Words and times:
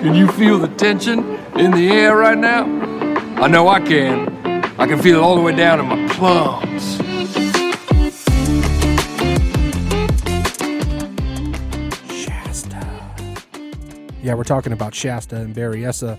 Can 0.00 0.14
you 0.14 0.28
feel 0.28 0.60
the 0.60 0.68
tension 0.68 1.18
in 1.58 1.72
the 1.72 1.88
air 1.90 2.16
right 2.16 2.38
now? 2.38 2.62
I 3.42 3.48
know 3.48 3.66
I 3.66 3.80
can. 3.80 4.28
I 4.78 4.86
can 4.86 5.00
feel 5.02 5.18
it 5.18 5.22
all 5.22 5.34
the 5.34 5.42
way 5.42 5.52
down 5.56 5.80
in 5.80 5.86
my 5.86 6.08
plums. 6.14 6.98
Shasta. 12.12 12.86
Yeah, 14.22 14.34
we're 14.34 14.44
talking 14.44 14.72
about 14.72 14.94
Shasta 14.94 15.34
and 15.34 15.52
Berryessa 15.52 16.16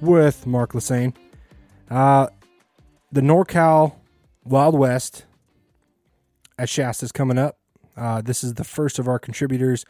with 0.00 0.44
Mark 0.44 0.72
Lassagne. 0.72 1.14
Uh, 1.88 2.26
the 3.12 3.20
NorCal 3.20 3.94
Wild 4.44 4.76
West 4.76 5.26
at 6.58 6.68
Shasta 6.68 7.04
is 7.04 7.12
coming 7.12 7.38
up. 7.38 7.56
Uh, 7.96 8.20
this 8.20 8.42
is 8.42 8.54
the 8.54 8.64
first 8.64 8.98
of 8.98 9.06
our 9.06 9.20
contributors 9.20 9.84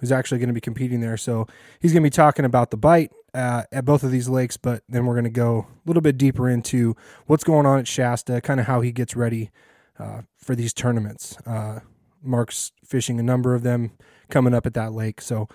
who's 0.00 0.12
actually 0.12 0.38
going 0.38 0.48
to 0.48 0.54
be 0.54 0.60
competing 0.60 1.00
there. 1.00 1.16
So 1.16 1.46
he's 1.80 1.92
going 1.92 2.02
to 2.02 2.06
be 2.06 2.10
talking 2.10 2.44
about 2.44 2.70
the 2.70 2.76
bite 2.76 3.12
uh, 3.34 3.64
at 3.70 3.84
both 3.84 4.02
of 4.02 4.10
these 4.10 4.28
lakes, 4.28 4.56
but 4.56 4.82
then 4.88 5.06
we're 5.06 5.14
going 5.14 5.24
to 5.24 5.30
go 5.30 5.66
a 5.68 5.88
little 5.88 6.02
bit 6.02 6.18
deeper 6.18 6.48
into 6.48 6.96
what's 7.26 7.44
going 7.44 7.66
on 7.66 7.78
at 7.78 7.86
Shasta, 7.86 8.40
kind 8.40 8.60
of 8.60 8.66
how 8.66 8.80
he 8.80 8.92
gets 8.92 9.14
ready 9.14 9.50
uh, 9.98 10.22
for 10.36 10.54
these 10.54 10.72
tournaments. 10.72 11.36
Uh, 11.46 11.80
Mark's 12.22 12.72
fishing 12.84 13.20
a 13.20 13.22
number 13.22 13.54
of 13.54 13.62
them 13.62 13.92
coming 14.28 14.54
up 14.54 14.66
at 14.66 14.74
that 14.74 14.92
lake. 14.92 15.20
So 15.20 15.48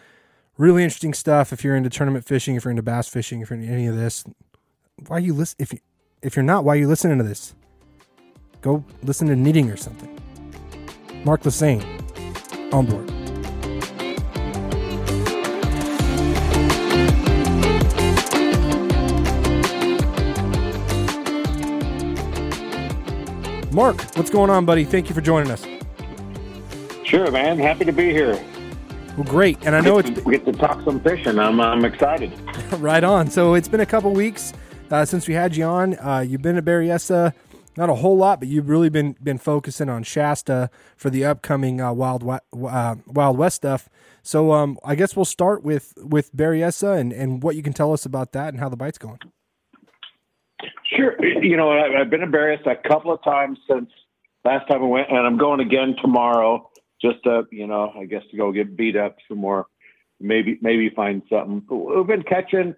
really 0.57 0.83
interesting 0.83 1.13
stuff. 1.13 1.51
If 1.51 1.63
you're 1.63 1.75
into 1.75 1.89
tournament 1.89 2.25
fishing, 2.25 2.55
if 2.55 2.65
you're 2.65 2.71
into 2.71 2.83
bass 2.83 3.07
fishing, 3.07 3.41
if 3.41 3.49
you're 3.49 3.59
into 3.59 3.71
any 3.71 3.87
of 3.87 3.95
this, 3.95 4.23
why 5.07 5.19
you 5.19 5.33
listen? 5.33 5.55
If 5.59 5.73
you 5.73 5.79
if 6.21 6.35
you're 6.35 6.43
not, 6.43 6.63
why 6.63 6.73
are 6.73 6.79
you 6.79 6.87
listening 6.87 7.17
to 7.17 7.23
this? 7.23 7.53
Go 8.61 8.83
listen 9.03 9.27
to 9.27 9.35
knitting 9.35 9.69
or 9.69 9.77
something. 9.77 10.09
Mark 11.23 11.41
Lassagne 11.43 11.83
on 12.73 12.85
board. 12.85 13.14
Mark, 23.75 24.01
what's 24.15 24.29
going 24.29 24.49
on, 24.49 24.63
buddy? 24.63 24.85
Thank 24.85 25.09
you 25.09 25.13
for 25.13 25.19
joining 25.19 25.51
us. 25.51 25.67
Sure, 27.03 27.29
man. 27.29 27.59
Happy 27.59 27.83
to 27.83 27.91
be 27.91 28.09
here. 28.09 28.41
Well, 29.17 29.25
great. 29.25 29.57
And 29.65 29.75
I 29.75 29.81
know 29.81 29.97
it's 29.97 30.09
we 30.21 30.37
get 30.37 30.45
to 30.45 30.53
talk 30.53 30.81
some 30.85 31.01
fishing. 31.01 31.37
I'm 31.37 31.59
I'm 31.59 31.83
excited. 31.83 32.31
right 32.79 33.03
on. 33.03 33.29
So 33.29 33.53
it's 33.53 33.67
been 33.67 33.81
a 33.81 33.85
couple 33.85 34.13
weeks 34.13 34.53
uh, 34.91 35.03
since 35.03 35.27
we 35.27 35.33
had 35.33 35.57
you 35.57 35.65
on. 35.65 35.99
Uh, 35.99 36.19
you've 36.25 36.41
been 36.41 36.55
at 36.55 36.63
Berryessa, 36.63 37.33
not 37.75 37.89
a 37.89 37.95
whole 37.95 38.15
lot, 38.15 38.39
but 38.39 38.47
you've 38.47 38.69
really 38.69 38.87
been 38.87 39.17
been 39.21 39.37
focusing 39.37 39.89
on 39.89 40.03
Shasta 40.03 40.69
for 40.95 41.09
the 41.09 41.25
upcoming 41.25 41.81
uh, 41.81 41.91
Wild 41.91 42.23
uh, 42.25 42.95
Wild 43.05 43.37
West 43.37 43.57
stuff. 43.57 43.89
So 44.23 44.53
um, 44.53 44.79
I 44.85 44.95
guess 44.95 45.17
we'll 45.17 45.25
start 45.25 45.63
with 45.63 45.93
with 45.97 46.33
Berryessa 46.33 46.97
and 46.97 47.11
and 47.11 47.43
what 47.43 47.57
you 47.57 47.61
can 47.61 47.73
tell 47.73 47.91
us 47.91 48.05
about 48.05 48.31
that 48.31 48.53
and 48.53 48.61
how 48.61 48.69
the 48.69 48.77
bite's 48.77 48.97
going. 48.97 49.19
Sure. 50.95 51.15
You 51.43 51.57
know, 51.57 51.71
I've 51.71 52.09
been 52.09 52.23
embarrassed 52.23 52.67
a 52.67 52.75
couple 52.75 53.11
of 53.11 53.23
times 53.23 53.59
since 53.69 53.89
last 54.43 54.67
time 54.67 54.81
I 54.83 54.85
went, 54.85 55.09
and 55.09 55.25
I'm 55.25 55.37
going 55.37 55.59
again 55.59 55.95
tomorrow 56.01 56.69
just 57.01 57.23
to, 57.23 57.43
you 57.51 57.67
know, 57.67 57.91
I 57.97 58.05
guess 58.05 58.23
to 58.31 58.37
go 58.37 58.51
get 58.51 58.77
beat 58.77 58.95
up 58.95 59.17
some 59.27 59.39
more, 59.39 59.67
maybe, 60.19 60.57
maybe 60.61 60.89
find 60.89 61.21
something. 61.29 61.63
We've 61.69 62.07
been 62.07 62.23
catching, 62.23 62.75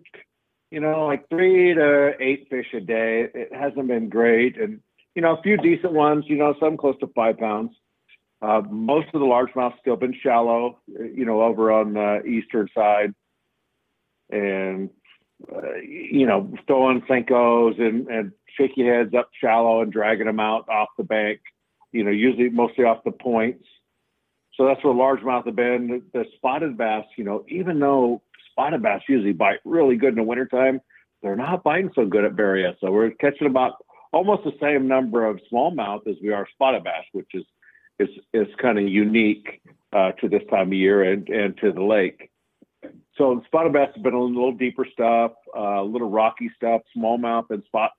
you 0.71 0.79
know, 0.79 1.05
like 1.05 1.29
three 1.29 1.73
to 1.73 2.13
eight 2.19 2.47
fish 2.49 2.67
a 2.73 2.79
day. 2.79 3.27
It 3.33 3.53
hasn't 3.53 3.87
been 3.87 4.09
great. 4.09 4.57
And, 4.59 4.79
you 5.15 5.21
know, 5.21 5.35
a 5.35 5.41
few 5.41 5.57
decent 5.57 5.93
ones, 5.93 6.25
you 6.27 6.37
know, 6.37 6.55
some 6.59 6.77
close 6.77 6.97
to 6.99 7.07
five 7.15 7.37
pounds. 7.37 7.71
Uh, 8.41 8.61
most 8.69 9.07
of 9.13 9.19
the 9.19 9.25
largemouth 9.25 9.73
still 9.79 9.95
been 9.95 10.15
shallow, 10.21 10.79
you 10.87 11.25
know, 11.25 11.41
over 11.41 11.71
on 11.71 11.93
the 11.93 12.23
eastern 12.23 12.67
side. 12.75 13.13
And 14.29 14.89
uh, 15.51 15.75
you 15.77 16.25
know, 16.25 16.53
throwing 16.65 17.01
Senkos 17.01 17.79
and, 17.79 18.07
and 18.07 18.31
shaky 18.57 18.85
heads 18.85 19.13
up 19.13 19.29
shallow 19.39 19.81
and 19.81 19.91
dragging 19.91 20.25
them 20.25 20.39
out 20.39 20.67
off 20.69 20.89
the 20.97 21.03
bank, 21.03 21.39
you 21.91 22.03
know, 22.03 22.11
usually 22.11 22.49
mostly 22.49 22.83
off 22.85 23.03
the 23.03 23.11
points. 23.11 23.65
So 24.55 24.65
that's 24.65 24.83
where 24.83 24.93
largemouth 24.93 25.45
have 25.45 25.55
been. 25.55 25.87
The, 26.13 26.19
the 26.19 26.25
spotted 26.35 26.77
bass, 26.77 27.05
you 27.17 27.23
know, 27.23 27.45
even 27.47 27.79
though 27.79 28.23
spotted 28.51 28.81
bass 28.81 29.03
usually 29.07 29.33
bite 29.33 29.59
really 29.63 29.95
good 29.95 30.09
in 30.09 30.15
the 30.15 30.23
wintertime, 30.23 30.81
they're 31.21 31.35
not 31.35 31.63
biting 31.63 31.91
so 31.93 32.05
good 32.05 32.25
at 32.25 32.35
Berryessa. 32.35 32.77
So 32.81 32.91
we're 32.91 33.11
catching 33.11 33.47
about 33.47 33.73
almost 34.11 34.43
the 34.43 34.53
same 34.59 34.87
number 34.87 35.25
of 35.25 35.39
smallmouth 35.51 36.07
as 36.07 36.15
we 36.21 36.31
are 36.31 36.47
spotted 36.53 36.83
bass, 36.83 37.05
which 37.11 37.29
is 37.33 37.43
is 37.99 38.09
is 38.33 38.47
kind 38.61 38.77
of 38.77 38.87
unique 38.87 39.61
uh, 39.93 40.11
to 40.13 40.29
this 40.29 40.43
time 40.49 40.67
of 40.67 40.73
year 40.73 41.03
and 41.03 41.27
and 41.29 41.57
to 41.57 41.71
the 41.71 41.83
lake. 41.83 42.31
So 43.17 43.35
the 43.35 43.41
spotted 43.45 43.73
bass 43.73 43.89
has 43.95 44.03
been 44.03 44.13
a 44.13 44.21
little 44.21 44.51
deeper 44.51 44.85
stuff, 44.91 45.31
uh, 45.55 45.81
a 45.81 45.83
little 45.83 46.09
rocky 46.09 46.51
stuff, 46.55 46.81
smallmouth 46.95 47.49
and 47.49 47.63
spot 47.65 47.91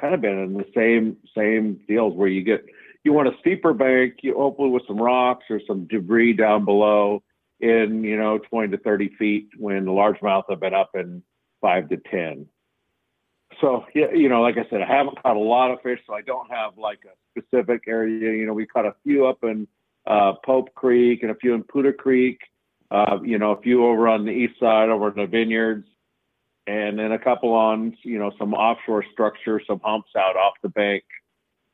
kind 0.00 0.14
of 0.14 0.20
been 0.20 0.38
in 0.38 0.54
the 0.54 0.66
same 0.74 1.16
same 1.36 1.80
deals 1.86 2.14
where 2.14 2.28
you 2.28 2.42
get 2.42 2.64
you 3.04 3.12
want 3.12 3.28
a 3.28 3.38
steeper 3.40 3.72
bank, 3.74 4.14
you 4.22 4.34
hopefully 4.34 4.70
with 4.70 4.82
some 4.86 4.96
rocks 4.96 5.44
or 5.50 5.60
some 5.66 5.86
debris 5.86 6.32
down 6.32 6.64
below 6.64 7.22
in 7.60 8.02
you 8.02 8.16
know 8.16 8.38
20 8.38 8.76
to 8.76 8.82
30 8.82 9.10
feet 9.18 9.48
when 9.56 9.84
the 9.84 9.90
largemouth 9.90 10.44
have 10.48 10.60
been 10.60 10.74
up 10.74 10.90
in 10.94 11.22
five 11.60 11.88
to 11.90 11.96
10. 11.96 12.46
So 13.60 13.84
yeah, 13.94 14.10
you 14.12 14.28
know, 14.28 14.42
like 14.42 14.56
I 14.56 14.68
said, 14.68 14.82
I 14.82 14.86
haven't 14.86 15.22
caught 15.22 15.36
a 15.36 15.40
lot 15.40 15.70
of 15.70 15.80
fish, 15.82 16.00
so 16.06 16.14
I 16.14 16.22
don't 16.22 16.50
have 16.50 16.76
like 16.76 17.00
a 17.04 17.40
specific 17.40 17.84
area. 17.86 18.32
You 18.32 18.46
know, 18.46 18.52
we 18.52 18.66
caught 18.66 18.86
a 18.86 18.94
few 19.04 19.26
up 19.26 19.38
in 19.44 19.68
uh, 20.06 20.32
Pope 20.44 20.74
Creek 20.74 21.22
and 21.22 21.30
a 21.30 21.36
few 21.36 21.54
in 21.54 21.62
Putah 21.62 21.96
Creek 21.96 22.40
uh, 22.90 23.18
you 23.22 23.38
know, 23.38 23.52
a 23.52 23.60
few 23.60 23.86
over 23.86 24.08
on 24.08 24.24
the 24.24 24.30
east 24.30 24.58
side 24.60 24.88
over 24.88 25.08
in 25.08 25.16
the 25.16 25.26
vineyards, 25.26 25.86
and 26.66 26.98
then 26.98 27.12
a 27.12 27.18
couple 27.18 27.52
on, 27.52 27.96
you 28.02 28.18
know, 28.18 28.32
some 28.38 28.54
offshore 28.54 29.04
structure, 29.12 29.60
some 29.66 29.80
humps 29.82 30.10
out 30.16 30.36
off 30.36 30.54
the 30.62 30.68
bank. 30.68 31.04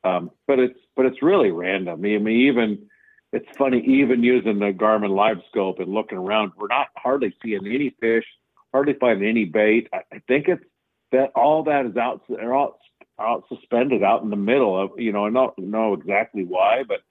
Um, 0.03 0.31
but 0.47 0.59
it's 0.59 0.79
but 0.95 1.05
it's 1.05 1.21
really 1.21 1.51
random. 1.51 1.93
I 1.93 2.01
mean, 2.01 2.27
even 2.27 2.87
it's 3.31 3.47
funny, 3.57 3.79
even 3.85 4.23
using 4.23 4.59
the 4.59 4.73
Garmin 4.73 5.15
Live 5.15 5.37
Scope 5.49 5.79
and 5.79 5.93
looking 5.93 6.17
around, 6.17 6.51
we're 6.57 6.67
not 6.67 6.87
hardly 6.97 7.33
seeing 7.41 7.65
any 7.65 7.95
fish, 8.01 8.25
hardly 8.73 8.93
finding 8.99 9.29
any 9.29 9.45
bait. 9.45 9.87
I, 9.93 9.99
I 10.13 10.21
think 10.27 10.47
it's 10.47 10.63
that 11.11 11.31
all 11.35 11.63
that 11.63 11.85
is 11.85 11.95
out, 11.97 12.23
all 12.29 12.79
out 13.19 13.43
suspended 13.47 14.03
out 14.03 14.23
in 14.23 14.29
the 14.29 14.35
middle 14.35 14.81
of, 14.81 14.91
you 14.97 15.11
know, 15.11 15.25
I 15.25 15.29
don't 15.29 15.57
know 15.59 15.93
exactly 15.93 16.43
why, 16.43 16.83
but 16.87 17.01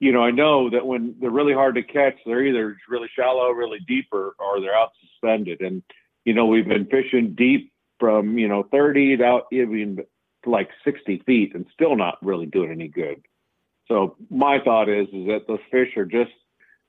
you 0.00 0.12
know, 0.12 0.22
I 0.22 0.30
know 0.30 0.70
that 0.70 0.86
when 0.86 1.14
they're 1.20 1.30
really 1.30 1.52
hard 1.52 1.74
to 1.74 1.82
catch, 1.82 2.16
they're 2.24 2.44
either 2.44 2.76
really 2.88 3.08
shallow, 3.14 3.50
really 3.50 3.80
deep, 3.86 4.08
or, 4.10 4.32
or 4.38 4.60
they're 4.60 4.74
out 4.74 4.92
suspended. 5.00 5.60
And, 5.60 5.82
you 6.24 6.32
know, 6.32 6.46
we've 6.46 6.66
been 6.66 6.86
fishing 6.86 7.34
deep 7.36 7.70
from, 7.98 8.38
you 8.38 8.48
know, 8.48 8.66
30 8.72 9.18
to 9.18 9.24
out 9.24 9.46
even 9.52 9.98
like 10.46 10.70
60 10.84 11.22
feet 11.26 11.54
and 11.54 11.66
still 11.74 11.96
not 11.96 12.16
really 12.24 12.46
doing 12.46 12.70
any 12.70 12.88
good. 12.88 13.22
So 13.88 14.16
my 14.30 14.58
thought 14.64 14.88
is, 14.88 15.06
is 15.08 15.26
that 15.26 15.46
those 15.46 15.60
fish 15.70 15.94
are 15.98 16.06
just, 16.06 16.30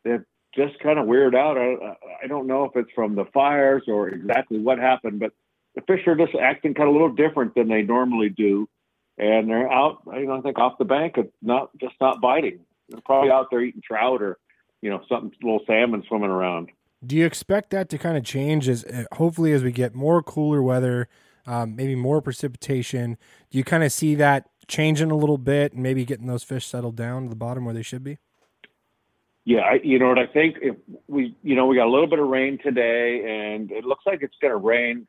they're 0.05 0.25
just 0.55 0.79
kind 0.79 0.97
of 0.97 1.05
weird 1.05 1.35
out. 1.35 1.57
I, 1.57 1.97
I 2.23 2.27
don't 2.27 2.47
know 2.47 2.63
if 2.63 2.77
it's 2.77 2.91
from 2.95 3.15
the 3.15 3.25
fires 3.33 3.83
or 3.87 4.07
exactly 4.07 4.59
what 4.59 4.79
happened, 4.79 5.19
but 5.19 5.33
the 5.75 5.81
fish 5.81 6.07
are 6.07 6.15
just 6.15 6.35
acting 6.35 6.75
kind 6.75 6.87
of 6.87 6.95
a 6.95 6.97
little 6.97 7.13
different 7.13 7.55
than 7.55 7.67
they 7.67 7.81
normally 7.81 8.29
do. 8.29 8.69
And 9.17 9.49
they're 9.49 9.71
out, 9.71 10.03
you 10.13 10.27
know, 10.27 10.37
I 10.37 10.41
think 10.41 10.57
off 10.57 10.77
the 10.77 10.85
bank, 10.85 11.17
not 11.41 11.77
just 11.77 11.95
not 11.99 12.21
biting. 12.21 12.61
They're 12.91 13.01
probably 13.05 13.31
out 13.31 13.47
there 13.49 13.61
eating 13.61 13.81
trout 13.83 14.21
or, 14.21 14.37
you 14.81 14.89
know, 14.89 15.01
something 15.09 15.31
little 15.41 15.61
salmon 15.65 16.03
swimming 16.07 16.29
around. 16.29 16.69
Do 17.05 17.15
you 17.15 17.25
expect 17.25 17.71
that 17.71 17.89
to 17.89 17.97
kind 17.97 18.17
of 18.17 18.23
change 18.23 18.69
as 18.69 18.85
uh, 18.85 19.05
hopefully 19.13 19.53
as 19.53 19.63
we 19.63 19.71
get 19.71 19.95
more 19.95 20.21
cooler 20.21 20.61
weather, 20.61 21.07
um, 21.47 21.75
maybe 21.75 21.95
more 21.95 22.21
precipitation? 22.21 23.17
Do 23.49 23.57
you 23.57 23.63
kind 23.63 23.83
of 23.83 23.91
see 23.91 24.13
that 24.15 24.49
changing 24.67 25.09
a 25.09 25.17
little 25.17 25.39
bit 25.39 25.73
and 25.73 25.81
maybe 25.81 26.05
getting 26.05 26.27
those 26.27 26.43
fish 26.43 26.67
settled 26.67 26.95
down 26.95 27.23
to 27.23 27.29
the 27.29 27.35
bottom 27.35 27.65
where 27.65 27.73
they 27.73 27.81
should 27.81 28.03
be? 28.03 28.19
Yeah, 29.43 29.61
I, 29.61 29.79
you 29.83 29.97
know 29.97 30.09
what 30.09 30.19
I 30.19 30.27
think 30.27 30.57
if 30.61 30.75
we, 31.07 31.35
you 31.41 31.55
know, 31.55 31.65
we 31.65 31.75
got 31.75 31.87
a 31.87 31.89
little 31.89 32.07
bit 32.07 32.19
of 32.19 32.27
rain 32.27 32.59
today, 32.63 33.49
and 33.51 33.71
it 33.71 33.83
looks 33.83 34.05
like 34.05 34.21
it's 34.21 34.35
going 34.39 34.51
to 34.51 34.57
rain. 34.57 35.07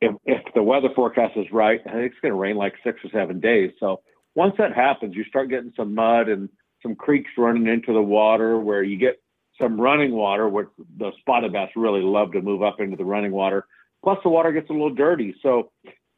If, 0.00 0.16
if 0.24 0.42
the 0.54 0.62
weather 0.62 0.88
forecast 0.94 1.36
is 1.36 1.46
right, 1.52 1.80
I 1.86 1.92
think 1.92 2.12
it's 2.12 2.20
going 2.20 2.32
to 2.32 2.38
rain 2.38 2.56
like 2.56 2.74
six 2.82 2.98
or 3.04 3.10
seven 3.10 3.38
days. 3.38 3.70
So 3.78 4.00
once 4.36 4.54
that 4.58 4.74
happens, 4.74 5.16
you 5.16 5.24
start 5.24 5.48
getting 5.48 5.72
some 5.76 5.94
mud 5.94 6.28
and 6.28 6.48
some 6.82 6.94
creeks 6.94 7.30
running 7.36 7.66
into 7.66 7.92
the 7.92 8.02
water 8.02 8.60
where 8.60 8.82
you 8.82 8.98
get 8.98 9.20
some 9.60 9.80
running 9.80 10.12
water, 10.12 10.48
which 10.48 10.68
the 10.98 11.10
spotted 11.20 11.52
bass 11.52 11.70
really 11.74 12.02
love 12.02 12.32
to 12.32 12.42
move 12.42 12.62
up 12.62 12.78
into 12.78 12.96
the 12.96 13.04
running 13.04 13.32
water. 13.32 13.66
Plus, 14.04 14.18
the 14.22 14.28
water 14.28 14.52
gets 14.52 14.68
a 14.68 14.72
little 14.72 14.94
dirty. 14.94 15.34
So 15.42 15.72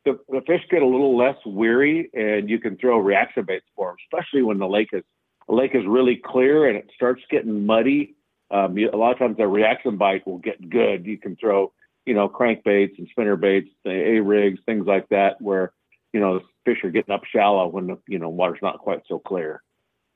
the, 0.05 0.19
the 0.29 0.43
fish 0.47 0.62
get 0.70 0.82
a 0.82 0.87
little 0.87 1.17
less 1.17 1.37
weary 1.47 2.11
and 2.12 2.50
you 2.50 2.59
can 2.59 2.76
throw 2.76 2.99
reaction 2.99 3.44
baits 3.47 3.67
for 3.76 3.88
them, 3.88 3.97
especially 4.12 4.43
when 4.43 4.59
the 4.59 4.69
lake 4.69 4.88
is 4.93 5.05
the 5.49 5.55
lake 5.55 5.71
is 5.75 5.82
really 5.87 6.21
clear 6.23 6.69
and 6.69 6.76
it 6.76 6.91
starts 6.94 7.23
getting 7.31 7.64
muddy. 7.64 8.17
Um, 8.50 8.76
you, 8.76 8.91
a 8.93 8.97
lot 8.97 9.12
of 9.12 9.19
times 9.19 9.37
the 9.38 9.47
reaction 9.47 9.97
bite 9.97 10.26
will 10.26 10.38
get 10.38 10.69
good. 10.69 11.06
You 11.06 11.17
can 11.17 11.37
throw, 11.37 11.73
you 12.05 12.12
know, 12.12 12.29
crankbaits 12.29 12.99
and 12.99 13.09
spinner 13.11 13.37
baits, 13.37 13.71
A 13.87 14.21
rigs, 14.21 14.61
things 14.67 14.87
like 14.87 15.09
that, 15.09 15.41
where 15.41 15.73
you 16.13 16.21
know 16.21 16.41
fish 16.65 16.79
are 16.85 16.91
getting 16.91 17.15
up 17.15 17.23
shallow 17.25 17.69
when 17.69 17.87
the 17.87 17.99
you 18.07 18.19
know 18.19 18.29
water's 18.29 18.61
not 18.63 18.79
quite 18.79 19.03
so 19.09 19.19
clear. 19.19 19.63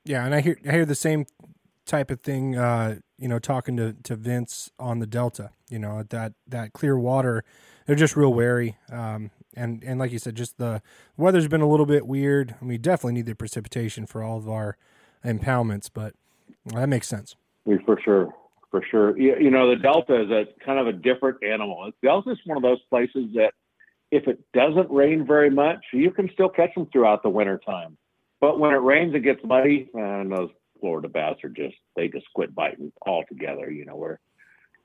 Yeah, 0.05 0.25
and 0.25 0.35
I 0.35 0.41
hear 0.41 0.57
I 0.67 0.71
hear 0.71 0.85
the 0.85 0.95
same 0.95 1.25
type 1.85 2.11
of 2.11 2.21
thing. 2.21 2.57
Uh, 2.57 2.97
you 3.17 3.27
know, 3.27 3.39
talking 3.39 3.77
to, 3.77 3.93
to 4.03 4.15
Vince 4.15 4.69
on 4.77 4.99
the 4.99 5.07
Delta, 5.07 5.51
you 5.69 5.79
know, 5.79 6.03
that 6.09 6.33
that 6.47 6.73
clear 6.73 6.97
water, 6.97 7.43
they're 7.85 7.95
just 7.95 8.17
real 8.17 8.33
wary. 8.33 8.77
Um, 8.91 9.31
and 9.55 9.83
and 9.83 9.99
like 9.99 10.11
you 10.11 10.19
said, 10.19 10.35
just 10.35 10.57
the 10.57 10.81
weather's 11.15 11.47
been 11.47 11.61
a 11.61 11.69
little 11.69 11.85
bit 11.85 12.05
weird. 12.05 12.55
I 12.61 12.65
mean, 12.65 12.81
definitely 12.81 13.13
need 13.13 13.27
the 13.27 13.35
precipitation 13.35 14.05
for 14.05 14.23
all 14.23 14.37
of 14.37 14.49
our 14.49 14.77
impoundments, 15.23 15.89
but 15.93 16.15
that 16.65 16.89
makes 16.89 17.07
sense. 17.07 17.35
We 17.65 17.77
For 17.85 17.99
sure, 18.03 18.33
for 18.71 18.83
sure. 18.89 19.17
You, 19.17 19.37
you 19.39 19.51
know, 19.51 19.69
the 19.69 19.81
Delta 19.81 20.23
is 20.23 20.31
a 20.31 20.45
kind 20.65 20.79
of 20.79 20.87
a 20.87 20.93
different 20.93 21.43
animal. 21.43 21.91
Delta 22.01 22.31
is 22.31 22.39
one 22.45 22.57
of 22.57 22.63
those 22.63 22.81
places 22.89 23.25
that 23.35 23.53
if 24.13 24.27
it 24.27 24.39
doesn't 24.53 24.91
rain 24.91 25.25
very 25.25 25.49
much, 25.49 25.79
you 25.91 26.11
can 26.11 26.29
still 26.33 26.47
catch 26.47 26.75
them 26.75 26.87
throughout 26.93 27.23
the 27.23 27.29
winter 27.29 27.59
time. 27.65 27.97
But 28.39 28.59
when 28.59 28.71
it 28.71 28.77
rains 28.77 29.15
it 29.15 29.21
gets 29.21 29.43
muddy, 29.43 29.89
and 29.95 30.31
those 30.31 30.51
Florida 30.79 31.09
bass 31.09 31.37
are 31.43 31.49
just 31.49 31.75
they 31.95 32.09
just 32.09 32.27
quit 32.35 32.53
biting 32.53 32.91
altogether. 33.07 33.71
You 33.71 33.85
know, 33.85 33.95
where 33.95 34.19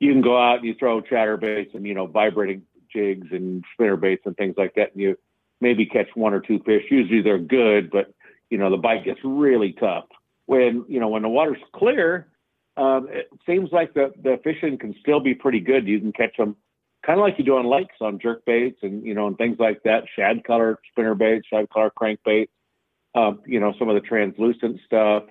you 0.00 0.12
can 0.12 0.22
go 0.22 0.40
out 0.40 0.58
and 0.58 0.64
you 0.64 0.74
throw 0.78 1.02
chatterbaits 1.02 1.74
and 1.74 1.86
you 1.86 1.92
know 1.92 2.06
vibrating 2.06 2.62
jigs 2.90 3.26
and 3.30 3.64
spinner 3.74 3.96
baits 3.96 4.22
and 4.24 4.34
things 4.36 4.54
like 4.56 4.74
that, 4.76 4.92
and 4.92 5.02
you 5.02 5.18
maybe 5.60 5.84
catch 5.84 6.08
one 6.14 6.32
or 6.32 6.40
two 6.40 6.60
fish. 6.64 6.84
Usually 6.90 7.20
they're 7.20 7.38
good, 7.38 7.90
but 7.90 8.14
you 8.48 8.56
know 8.56 8.70
the 8.70 8.78
bite 8.78 9.04
gets 9.04 9.20
really 9.22 9.74
tough. 9.78 10.06
When 10.46 10.86
you 10.88 11.00
know 11.00 11.08
when 11.08 11.22
the 11.22 11.28
water's 11.28 11.58
clear, 11.74 12.28
um, 12.78 13.08
it 13.10 13.28
seems 13.44 13.72
like 13.72 13.92
the 13.92 14.10
the 14.22 14.40
fishing 14.42 14.78
can 14.78 14.94
still 15.00 15.20
be 15.20 15.34
pretty 15.34 15.60
good. 15.60 15.86
You 15.86 16.00
can 16.00 16.12
catch 16.12 16.34
them 16.38 16.56
kind 17.04 17.18
of 17.18 17.24
like 17.24 17.38
you 17.38 17.44
do 17.44 17.56
on 17.56 17.66
lakes 17.66 17.96
on 18.00 18.18
jerk 18.18 18.44
baits 18.44 18.78
and 18.82 19.04
you 19.04 19.14
know 19.14 19.26
and 19.26 19.38
things 19.38 19.56
like 19.58 19.82
that. 19.84 20.04
Shad 20.14 20.44
color 20.44 20.78
spinner 20.90 21.14
baits, 21.14 21.46
shad 21.48 21.68
color 21.70 21.90
crankbait 21.90 22.48
um, 23.14 23.40
you 23.46 23.60
know, 23.60 23.74
some 23.78 23.88
of 23.88 23.94
the 23.94 24.06
translucent 24.06 24.80
stuff, 24.86 25.24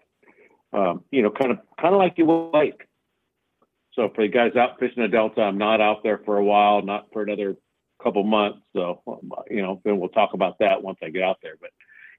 um, 0.73 1.03
you 1.11 1.21
know, 1.21 1.31
kind 1.31 1.51
of 1.51 1.59
kind 1.79 1.93
of 1.93 1.99
like 1.99 2.13
you 2.17 2.25
would 2.25 2.49
like. 2.51 2.87
So 3.93 4.09
for 4.13 4.23
the 4.23 4.27
guys 4.27 4.55
out 4.55 4.79
fishing 4.79 5.01
the 5.01 5.07
Delta, 5.07 5.41
I'm 5.41 5.57
not 5.57 5.81
out 5.81 6.03
there 6.03 6.19
for 6.23 6.37
a 6.37 6.43
while, 6.43 6.81
not 6.81 7.07
for 7.11 7.23
another 7.23 7.55
couple 8.01 8.23
months. 8.23 8.59
So 8.73 9.01
you 9.49 9.61
know, 9.61 9.81
then 9.83 9.99
we'll 9.99 10.09
talk 10.09 10.33
about 10.33 10.59
that 10.59 10.83
once 10.83 10.99
I 11.01 11.09
get 11.09 11.23
out 11.23 11.37
there. 11.41 11.55
But 11.59 11.71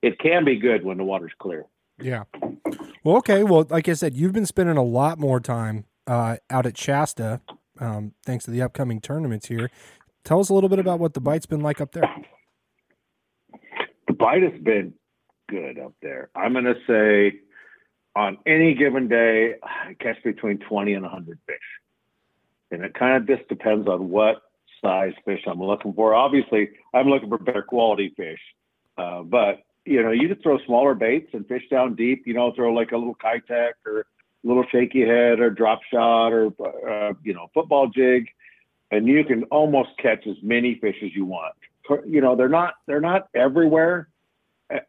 it 0.03 0.19
can 0.19 0.45
be 0.45 0.57
good 0.57 0.85
when 0.85 0.97
the 0.97 1.05
water's 1.05 1.33
clear. 1.39 1.67
Yeah. 2.01 2.25
Well, 3.05 3.17
okay. 3.19 3.43
Well, 3.43 3.67
like 3.69 3.89
I 3.89 3.95
said, 3.95 4.15
you've 4.15 4.33
been 4.33 4.47
spending 4.47 4.77
a 4.77 4.85
lot 4.85 5.19
more 5.19 5.41
time 5.41 5.85
uh, 6.07 6.37
out 6.49 6.67
at 6.67 6.79
Shasta, 6.79 7.41
um, 7.81 8.13
thanks 8.25 8.45
to 8.45 8.51
the 8.51 8.63
upcoming 8.63 9.01
tournaments 9.01 9.47
here. 9.47 9.71
Tell 10.25 10.41
us 10.41 10.49
a 10.49 10.55
little 10.55 10.69
bit 10.69 10.79
about 10.79 10.99
what 10.99 11.15
the 11.15 11.21
bite's 11.21 11.47
been 11.47 11.61
like 11.61 11.81
up 11.81 11.93
there. 11.93 12.09
The 14.07 14.13
bite 14.13 14.43
has 14.43 14.61
been 14.63 14.95
good 15.49 15.79
up 15.79 15.95
there. 16.03 16.31
I'm 16.35 16.53
going 16.53 16.65
to 16.65 16.75
say 16.87 17.41
on 18.17 18.39
any 18.47 18.75
given 18.75 19.09
day, 19.09 19.55
I 19.63 19.95
catch 20.01 20.23
between 20.25 20.59
20 20.59 20.95
and 20.95 21.03
100 21.03 21.39
fish. 21.47 21.57
And 22.71 22.85
it 22.85 22.95
kind 22.95 23.17
of 23.17 23.27
just 23.27 23.49
depends 23.49 23.89
on 23.89 24.11
what 24.11 24.43
size 24.83 25.13
fish 25.25 25.41
I'm 25.47 25.63
looking 25.63 25.93
for. 25.95 26.15
Obviously, 26.15 26.71
I'm 26.93 27.09
looking 27.09 27.29
for 27.29 27.39
better 27.39 27.63
quality 27.63 28.13
fish. 28.17 28.41
Uh, 28.97 29.23
but, 29.23 29.63
you 29.85 30.03
know, 30.03 30.11
you 30.11 30.29
could 30.29 30.43
throw 30.43 30.59
smaller 30.67 30.95
baits 30.95 31.31
and 31.33 31.47
fish 31.47 31.63
down 31.71 31.95
deep, 31.95 32.25
you 32.27 32.35
know, 32.35 32.53
throw 32.55 32.73
like 32.73 32.93
a 32.93 32.97
little 32.97 33.15
Keitech 33.15 33.73
or 33.87 34.07
little 34.45 34.65
shaky 34.71 35.01
head 35.01 35.41
or 35.41 35.51
drop 35.51 35.81
shot 35.93 36.29
or, 36.29 36.47
uh, 36.89 37.15
you 37.23 37.35
know, 37.35 37.51
football 37.55 37.89
jig. 37.89 38.29
And 38.91 39.07
you 39.07 39.25
can 39.25 39.45
almost 39.45 39.91
catch 39.99 40.27
as 40.27 40.37
many 40.43 40.77
fish 40.77 40.97
as 41.03 41.15
you 41.15 41.25
want. 41.25 41.55
You 42.07 42.21
know, 42.21 42.37
they're 42.37 42.49
not, 42.49 42.75
they're 42.87 43.01
not 43.01 43.29
everywhere 43.35 44.09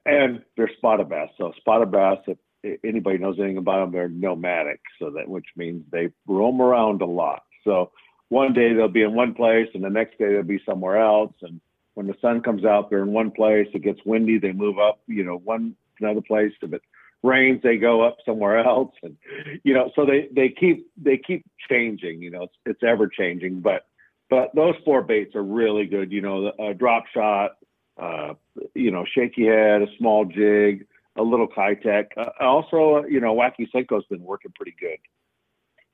and 0.06 0.44
they're 0.56 0.72
spotted 0.78 1.10
bass. 1.10 1.30
So 1.38 1.54
spotted 1.58 1.92
bass, 1.92 2.18
if 2.28 2.80
anybody 2.84 3.18
knows 3.18 3.38
anything 3.40 3.58
about 3.58 3.80
them, 3.80 3.92
they're 3.92 4.10
nomadic. 4.10 4.82
So 5.00 5.12
that 5.12 5.28
which 5.28 5.48
means 5.56 5.84
they 5.92 6.10
roam 6.28 6.62
around 6.62 7.02
a 7.02 7.06
lot. 7.06 7.44
So 7.64 7.92
one 8.30 8.54
day 8.54 8.74
they'll 8.74 8.88
be 8.88 9.04
in 9.04 9.14
one 9.14 9.34
place, 9.34 9.70
and 9.74 9.84
the 9.84 9.90
next 9.90 10.18
day 10.18 10.34
they'll 10.34 10.44
be 10.44 10.62
somewhere 10.66 10.98
else. 10.98 11.34
And 11.42 11.60
when 11.94 12.08
the 12.08 12.16
sun 12.22 12.42
comes 12.42 12.66
out, 12.66 12.90
they're 12.90 13.04
in 13.04 13.14
one 13.14 13.32
place. 13.32 13.68
It 13.74 13.84
gets 13.84 14.00
windy, 14.06 14.38
they 14.38 14.52
move 14.52 14.78
up, 14.80 15.00
you 15.08 15.24
know, 15.24 15.38
one 15.38 15.76
another 16.00 16.22
place. 16.22 16.54
If 16.62 16.74
it 16.74 16.82
rains, 17.24 17.62
they 17.64 17.78
go 17.78 18.02
up 18.02 18.18
somewhere 18.26 18.60
else. 18.60 18.94
And 19.04 19.18
you 19.64 19.74
know, 19.74 19.92
so 19.96 20.06
they 20.06 20.30
they 20.34 20.50
keep 20.50 20.90
they 20.98 21.18
keep 21.18 21.46
changing. 21.70 22.22
You 22.22 22.32
know, 22.32 22.44
it's 22.44 22.56
it's 22.66 22.84
ever 22.84 23.08
changing. 23.08 23.62
But 23.62 23.86
but 24.30 24.54
those 24.56 24.76
four 24.86 25.02
baits 25.02 25.36
are 25.36 25.44
really 25.44 25.86
good. 25.86 26.12
You 26.12 26.22
know, 26.22 26.48
uh, 26.48 26.74
drop 26.74 27.06
shot, 27.14 27.58
uh, 27.98 28.34
you 28.76 28.92
know, 28.92 29.06
shaky 29.06 29.48
head, 29.48 29.82
a 29.82 29.88
small 29.98 30.26
jig, 30.26 30.86
a 31.18 31.24
little 31.24 31.48
Keitech. 31.48 32.10
Uh, 32.18 32.30
also, 32.40 32.98
uh, 32.98 33.08
you 33.08 33.20
know, 33.20 33.36
Wacky 33.36 33.70
Senko's 33.74 34.06
been 34.06 34.24
working 34.24 34.52
pretty 34.56 34.76
good. 34.80 34.98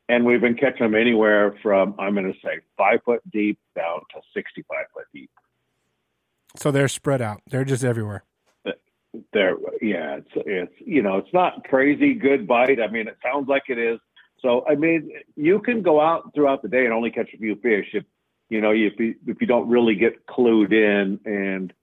And 0.08 0.24
we've 0.24 0.42
been 0.42 0.56
catching 0.56 0.86
them 0.86 0.94
anywhere 0.94 1.58
from, 1.64 1.96
I'm 1.98 2.14
going 2.14 2.32
to 2.32 2.40
say, 2.44 2.60
five 2.78 3.00
foot 3.04 3.22
deep 3.32 3.60
down 3.76 4.02
to 4.14 4.22
65 4.36 4.78
foot 4.94 5.06
deep. 5.12 5.32
So 6.58 6.70
they're 6.72 6.88
spread 6.88 7.22
out. 7.22 7.42
They're 7.48 7.66
just 7.66 7.84
everywhere. 7.84 8.24
They're, 9.34 9.58
yeah, 9.82 10.18
it's, 10.18 10.32
it's, 10.36 10.74
you 10.80 11.02
know, 11.02 11.18
it's 11.18 11.34
not 11.34 11.64
crazy 11.66 12.14
good 12.14 12.48
bite. 12.48 12.82
I 12.82 12.88
mean, 12.88 13.08
it 13.08 13.18
sounds 13.24 13.48
like 13.48 13.64
it 13.70 13.78
is. 13.78 14.00
So, 14.42 14.66
I 14.70 14.76
mean, 14.76 15.12
you 15.36 15.60
can 15.60 15.82
go 15.82 16.02
out 16.02 16.34
throughout 16.34 16.62
the 16.62 16.70
day 16.70 16.86
and 16.86 16.94
only 16.94 17.12
catch 17.12 17.30
a 17.34 17.38
few 17.38 17.56
fish 17.58 17.88
if, 17.94 18.04
you 18.50 18.62
know, 18.62 18.72
if 18.72 19.00
you, 19.00 19.16
if 19.26 19.42
you 19.42 19.48
don't 19.48 19.70
really 19.70 19.96
get 19.96 20.28
clued 20.28 20.72
in 20.72 21.20
and, 21.26 21.74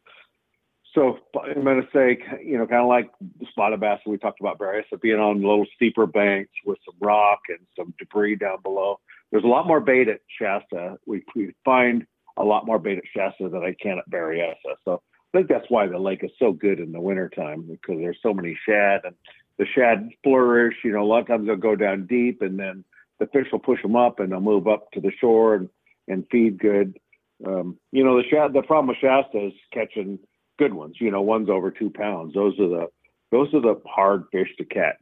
so 0.94 1.18
I'm 1.42 1.64
going 1.64 1.80
to 1.80 1.88
say, 1.90 2.18
you 2.44 2.58
know, 2.58 2.66
kind 2.66 2.82
of 2.82 2.88
like 2.88 3.10
the 3.40 3.46
spotted 3.50 3.80
bass 3.80 4.00
we 4.06 4.18
talked 4.18 4.40
about, 4.40 4.58
Berryessa 4.58 5.00
being 5.00 5.18
on 5.18 5.40
little 5.40 5.64
steeper 5.74 6.06
banks 6.06 6.52
with 6.66 6.78
some 6.84 6.96
rock 7.00 7.40
and 7.48 7.60
some 7.74 7.94
debris 7.98 8.36
down 8.36 8.60
below. 8.62 9.00
There's 9.30 9.44
a 9.44 9.48
lot 9.48 9.66
more 9.66 9.80
bait 9.80 10.08
at 10.08 10.20
Shasta. 10.38 10.98
We, 11.06 11.24
we 11.34 11.54
find 11.64 12.06
a 12.36 12.44
lot 12.44 12.66
more 12.66 12.78
bait 12.78 12.98
at 12.98 13.04
Shasta 13.16 13.48
than 13.48 13.62
I 13.62 13.74
can 13.80 13.98
at 13.98 14.10
Berryessa. 14.10 14.74
So 14.84 15.00
I 15.32 15.38
think 15.38 15.48
that's 15.48 15.70
why 15.70 15.86
the 15.86 15.98
lake 15.98 16.22
is 16.22 16.30
so 16.38 16.52
good 16.52 16.78
in 16.78 16.92
the 16.92 17.00
wintertime 17.00 17.62
because 17.62 18.00
there's 18.00 18.18
so 18.22 18.34
many 18.34 18.58
shad 18.66 19.02
and 19.04 19.14
the 19.58 19.66
shad 19.66 20.10
flourish. 20.22 20.76
You 20.84 20.92
know, 20.92 21.02
a 21.02 21.06
lot 21.06 21.20
of 21.20 21.26
times 21.26 21.46
they'll 21.46 21.56
go 21.56 21.76
down 21.76 22.06
deep 22.06 22.42
and 22.42 22.58
then 22.58 22.84
the 23.18 23.26
fish 23.26 23.46
will 23.50 23.58
push 23.58 23.80
them 23.82 23.96
up 23.96 24.20
and 24.20 24.32
they'll 24.32 24.40
move 24.40 24.68
up 24.68 24.90
to 24.92 25.00
the 25.00 25.12
shore 25.20 25.54
and, 25.54 25.68
and 26.08 26.26
feed 26.30 26.58
good. 26.58 26.98
Um, 27.46 27.78
you 27.92 28.04
know, 28.04 28.16
the 28.16 28.28
shad, 28.28 28.52
the 28.52 28.62
problem 28.62 28.88
with 28.88 28.98
Shasta 28.98 29.46
is 29.46 29.52
catching– 29.72 30.18
good 30.58 30.74
ones. 30.74 30.96
You 31.00 31.10
know, 31.10 31.22
ones 31.22 31.48
over 31.48 31.70
two 31.70 31.90
pounds. 31.90 32.34
Those 32.34 32.58
are 32.58 32.68
the 32.68 32.86
those 33.30 33.52
are 33.54 33.60
the 33.60 33.80
hard 33.86 34.24
fish 34.30 34.48
to 34.58 34.64
catch. 34.64 34.96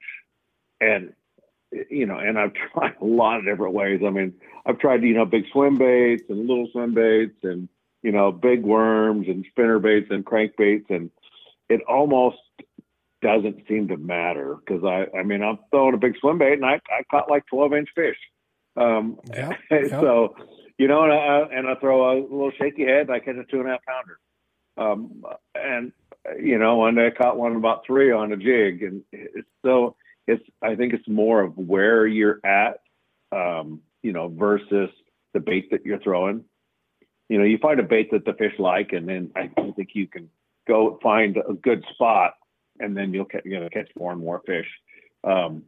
And 0.81 1.13
you 1.91 2.07
know, 2.07 2.19
and 2.19 2.39
I've 2.39 2.53
tried 2.73 2.95
a 3.01 3.05
lot 3.05 3.39
of 3.39 3.45
different 3.45 3.75
ways. 3.75 4.01
I 4.05 4.11
mean, 4.11 4.35
I've 4.67 4.79
tried 4.79 5.03
you 5.03 5.15
know 5.15 5.25
big 5.25 5.45
swim 5.53 5.77
baits 5.79 6.25
and 6.29 6.47
little 6.47 6.69
swim 6.73 6.95
baits 6.95 7.39
and 7.43 7.69
you 8.03 8.13
know 8.13 8.33
big 8.33 8.63
worms 8.63 9.27
and 9.29 9.45
spinner 9.51 9.79
baits 9.79 10.09
and 10.11 10.25
crankbaits, 10.25 10.91
and 10.91 11.11
it 11.69 11.81
almost 11.89 12.39
doesn't 13.23 13.67
seem 13.69 13.89
to 13.89 13.97
matter 13.97 14.57
because 14.57 14.83
I 14.85 15.07
I 15.17 15.23
mean 15.23 15.43
I'm 15.43 15.59
throwing 15.71 15.95
a 15.95 15.99
big 15.99 16.17
swim 16.21 16.39
bait 16.39 16.55
and 16.55 16.65
I 16.65 16.81
I 16.91 17.03
caught 17.11 17.31
like 17.31 17.45
12 17.47 17.75
inch 17.75 17.89
fish. 17.95 18.17
Um, 18.77 19.19
yep, 19.35 19.59
yep. 19.71 19.91
so 19.91 20.35
you 20.81 20.89
know, 20.89 21.05
and 21.05 21.13
I, 21.13 21.59
and 21.59 21.69
I 21.69 21.75
throw 21.75 22.11
a 22.11 22.15
little 22.23 22.53
shaky 22.59 22.87
head, 22.87 23.03
and 23.03 23.11
I 23.11 23.19
catch 23.19 23.37
a 23.37 23.45
two 23.45 23.61
and 23.61 23.69
a 23.69 23.73
half 23.73 23.81
pounder. 23.85 24.19
Um, 24.79 25.23
and 25.55 25.93
you 26.43 26.59
know, 26.59 26.87
and 26.87 26.99
I 26.99 27.11
caught 27.11 27.37
one 27.37 27.55
about 27.55 27.85
three 27.87 28.11
on 28.11 28.33
a 28.33 28.37
jig, 28.39 28.83
and 28.83 29.03
it's, 29.13 29.47
so 29.63 29.95
it's. 30.27 30.43
I 30.63 30.77
think 30.77 30.95
it's 30.95 31.07
more 31.07 31.43
of 31.43 31.55
where 31.59 32.07
you're 32.07 32.41
at, 32.47 32.81
um, 33.31 33.83
you 34.03 34.15
know, 34.15 34.29
versus 34.29 34.89
the 35.35 35.41
bait 35.41 35.71
that 35.71 35.85
you're 35.85 36.01
throwing. 36.01 36.45
You 37.31 37.39
know, 37.39 37.45
you 37.45 37.59
find 37.59 37.79
a 37.79 37.85
bait 37.85 38.11
that 38.11 38.25
the 38.25 38.33
fish 38.33 38.55
like, 38.59 38.93
and 38.93 39.09
then 39.09 39.31
I 39.37 39.47
think 39.77 39.91
you 39.95 40.09
can 40.09 40.29
go 40.67 40.99
find 41.01 41.37
a 41.37 41.55
good 41.55 41.85
spot, 41.95 42.35
and 42.81 42.97
then 42.97 43.15
you'll 43.15 43.25
catch, 43.25 43.45
you 43.45 43.61
know, 43.61 43.69
catch 43.73 43.89
more 43.97 44.11
and 44.11 44.21
more 44.21 44.43
fish. 44.45 44.67
Um, 45.23 45.63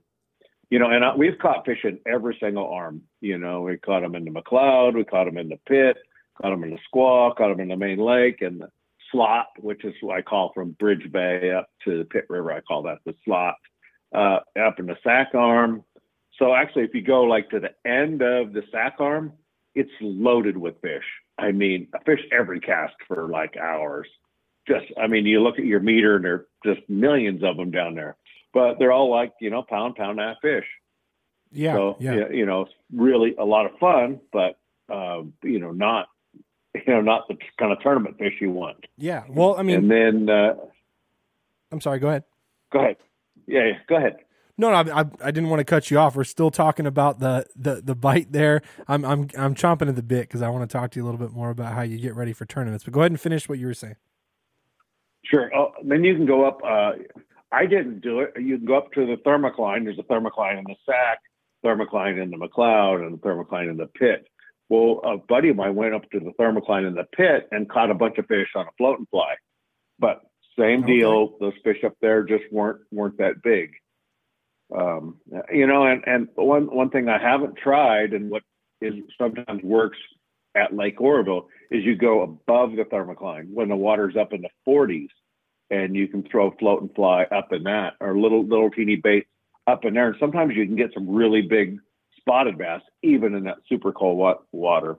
you 0.71 0.81
know, 0.81 0.90
and 0.90 1.04
I, 1.04 1.14
we've 1.14 1.38
caught 1.38 1.64
fish 1.64 1.85
in 1.85 2.00
every 2.04 2.37
single 2.40 2.66
arm. 2.66 3.02
You 3.21 3.38
know, 3.38 3.61
we 3.61 3.76
caught 3.76 4.00
them 4.00 4.16
in 4.16 4.25
the 4.25 4.33
McCloud, 4.33 4.97
we 4.97 5.04
caught 5.04 5.26
them 5.26 5.38
in 5.38 5.50
the 5.50 5.61
pit, 5.69 5.99
caught 6.40 6.50
them 6.50 6.64
in 6.64 6.71
the 6.71 6.78
squaw, 6.92 7.33
caught 7.37 7.50
them 7.50 7.61
in 7.61 7.69
the 7.69 7.76
main 7.76 7.99
lake, 7.99 8.42
and 8.42 8.61
the 8.61 8.69
slot, 9.12 9.47
which 9.61 9.85
is 9.85 9.95
what 10.00 10.19
I 10.19 10.23
call 10.23 10.50
from 10.52 10.73
Bridge 10.73 11.12
Bay 11.12 11.52
up 11.52 11.69
to 11.85 11.99
the 11.99 12.04
Pit 12.04 12.26
River. 12.28 12.52
I 12.52 12.61
call 12.62 12.83
that 12.83 12.99
the 13.07 13.14
slot. 13.25 13.54
Uh, 14.12 14.40
up 14.61 14.81
in 14.81 14.87
the 14.87 14.97
sack 15.04 15.28
arm. 15.33 15.85
So 16.38 16.54
actually, 16.54 16.85
if 16.85 16.95
you 16.95 17.02
go 17.02 17.23
like 17.23 17.50
to 17.50 17.61
the 17.61 17.71
end 17.88 18.21
of 18.21 18.52
the 18.52 18.62
sack 18.73 18.97
arm, 18.99 19.33
it's 19.75 19.91
loaded 20.00 20.57
with 20.57 20.81
fish. 20.81 21.05
I 21.38 21.52
mean, 21.52 21.88
a 21.95 22.02
fish 22.05 22.21
every 22.31 22.61
cast 22.61 22.95
for 23.09 23.29
like 23.29 23.57
hours. 23.57 24.09
Just, 24.67 24.87
I 25.00 25.07
mean, 25.07 25.26
you 25.26 25.43
look 25.43 25.59
at 25.59 25.64
your 25.64 25.81
meter 25.81 26.17
and 26.17 26.25
there 26.25 26.35
are 26.35 26.47
just 26.64 26.88
millions 26.88 27.43
of 27.43 27.57
them 27.57 27.71
down 27.71 27.95
there, 27.95 28.17
but 28.55 28.79
they're 28.79 28.93
all 28.93 29.11
like, 29.11 29.33
you 29.41 29.50
know, 29.50 29.62
pound, 29.62 29.97
pound 29.97 30.21
half 30.21 30.37
fish. 30.41 30.67
Yeah. 31.50 31.75
So, 31.75 31.97
yeah. 31.99 32.29
you 32.31 32.47
know, 32.47 32.67
really 32.93 33.35
a 33.38 33.45
lot 33.45 33.67
of 33.67 33.73
fun, 33.79 34.21
but, 34.33 34.59
uh, 34.88 35.23
you 35.43 35.59
know, 35.59 35.73
not 35.73 36.09
you 36.75 36.83
know, 36.87 37.00
not 37.00 37.29
the 37.29 37.37
kind 37.59 37.73
of 37.73 37.81
tournament 37.81 38.19
fish 38.19 38.35
you 38.41 38.50
want. 38.50 38.87
Yeah. 38.97 39.25
Well, 39.29 39.57
I 39.59 39.62
mean, 39.62 39.76
and 39.76 39.91
then 39.91 40.31
uh, 40.31 40.55
I'm 41.71 41.81
sorry. 41.81 41.99
Go 41.99 42.09
ahead. 42.09 42.25
Go 42.73 42.81
ahead. 42.81 42.97
Yeah, 43.47 43.64
yeah, 43.64 43.73
go 43.88 43.97
ahead. 43.97 44.17
No, 44.59 44.71
no, 44.71 44.92
I, 44.92 45.00
I, 45.00 45.04
I 45.25 45.30
didn't 45.30 45.49
want 45.49 45.61
to 45.61 45.64
cut 45.64 45.90
you 45.90 45.99
off. 45.99 46.14
We're 46.14 46.25
still 46.25 46.50
talking 46.50 46.87
about 46.87 47.18
the 47.21 47.47
the, 47.56 47.80
the 47.82 47.94
bite 47.94 48.32
there. 48.32 48.62
I'm 48.87 49.04
I'm 49.04 49.28
I'm 49.37 49.54
chomping 49.54 49.88
at 49.88 49.97
the 49.97 50.02
bit 50.02 50.23
because 50.23 50.42
I 50.42 50.50
want 50.50 50.68
to 50.68 50.73
talk 50.73 50.90
to 50.92 50.99
you 51.00 51.04
a 51.04 51.06
little 51.06 51.18
bit 51.18 51.32
more 51.32 51.50
about 51.50 51.73
how 51.73 51.82
you 51.82 51.99
get 51.99 52.14
ready 52.14 52.32
for 52.32 52.44
tournaments. 52.44 52.85
But 52.85 52.92
go 52.92 53.00
ahead 53.00 53.12
and 53.12 53.21
finish 53.21 53.49
what 53.49 53.59
you 53.59 53.66
were 53.66 53.75
saying. 53.75 53.97
Sure. 55.25 55.50
Oh, 55.56 55.73
then 55.85 56.04
you 56.04 56.14
can 56.14 56.26
go 56.26 56.44
up. 56.44 56.61
Uh, 56.64 56.92
I 57.50 57.66
didn't 57.66 58.00
do 58.00 58.21
it. 58.21 58.32
You 58.40 58.59
can 58.59 58.66
go 58.66 58.76
up 58.76 58.92
to 58.92 59.06
the 59.06 59.16
thermocline. 59.25 59.85
There's 59.85 59.99
a 59.99 60.02
thermocline 60.02 60.59
in 60.59 60.64
the 60.64 60.75
sack, 60.87 61.18
thermocline 61.64 62.23
in 62.23 62.30
the 62.30 62.37
McCloud, 62.37 63.06
and 63.06 63.14
the 63.14 63.18
thermocline 63.18 63.71
in 63.71 63.76
the 63.76 63.87
pit. 63.87 64.26
Well, 64.68 65.00
a 65.04 65.16
buddy 65.18 65.50
of 65.50 65.56
mine 65.56 65.75
went 65.75 65.94
up 65.94 66.09
to 66.11 66.18
the 66.21 66.32
thermocline 66.40 66.87
in 66.87 66.94
the 66.94 67.04
pit 67.16 67.49
and 67.52 67.68
caught 67.68 67.90
a 67.90 67.94
bunch 67.94 68.18
of 68.18 68.26
fish 68.26 68.49
on 68.56 68.66
a 68.66 68.71
floating 68.78 69.06
fly. 69.11 69.35
But 69.99 70.23
same 70.59 70.82
Okay. 70.82 70.99
deal. 70.99 71.37
Those 71.40 71.52
fish 71.62 71.85
up 71.85 71.94
there 72.00 72.23
just 72.25 72.44
weren't 72.50 72.80
weren't 72.90 73.18
that 73.18 73.42
big. 73.42 73.71
Um, 74.75 75.17
you 75.52 75.67
know, 75.67 75.87
and 75.87 76.02
and 76.07 76.29
one 76.35 76.75
one 76.75 76.91
thing 76.91 77.09
I 77.09 77.19
haven't 77.19 77.57
tried 77.57 78.12
and 78.12 78.31
what 78.31 78.43
is 78.81 78.95
sometimes 79.19 79.62
works 79.62 79.99
at 80.55 80.75
Lake 80.75 81.00
Oroville 81.00 81.49
is 81.71 81.85
you 81.85 81.97
go 81.97 82.23
above 82.23 82.73
the 82.73 82.85
thermocline 82.85 83.52
when 83.52 83.69
the 83.69 83.76
water's 83.76 84.17
up 84.17 84.33
in 84.33 84.43
the 84.43 84.50
40s, 84.67 85.09
and 85.71 85.97
you 85.97 86.09
can 86.09 86.23
throw 86.23 86.50
float 86.59 86.83
and 86.83 86.95
fly 86.95 87.25
up 87.25 87.52
in 87.52 87.62
that 87.64 87.95
or 88.00 88.17
little 88.19 88.45
little 88.45 88.71
teeny 88.71 88.97
bait 88.97 89.26
up 89.67 89.85
in 89.85 89.95
there. 89.95 90.09
And 90.09 90.17
sometimes 90.19 90.55
you 90.55 90.67
can 90.67 90.76
get 90.76 90.93
some 90.95 91.09
really 91.09 91.43
big 91.43 91.79
spotted 92.19 92.59
bass 92.59 92.83
even 93.02 93.35
in 93.35 93.45
that 93.45 93.59
super 93.69 93.93
cold 93.93 94.19
wa- 94.19 94.38
water. 94.52 94.97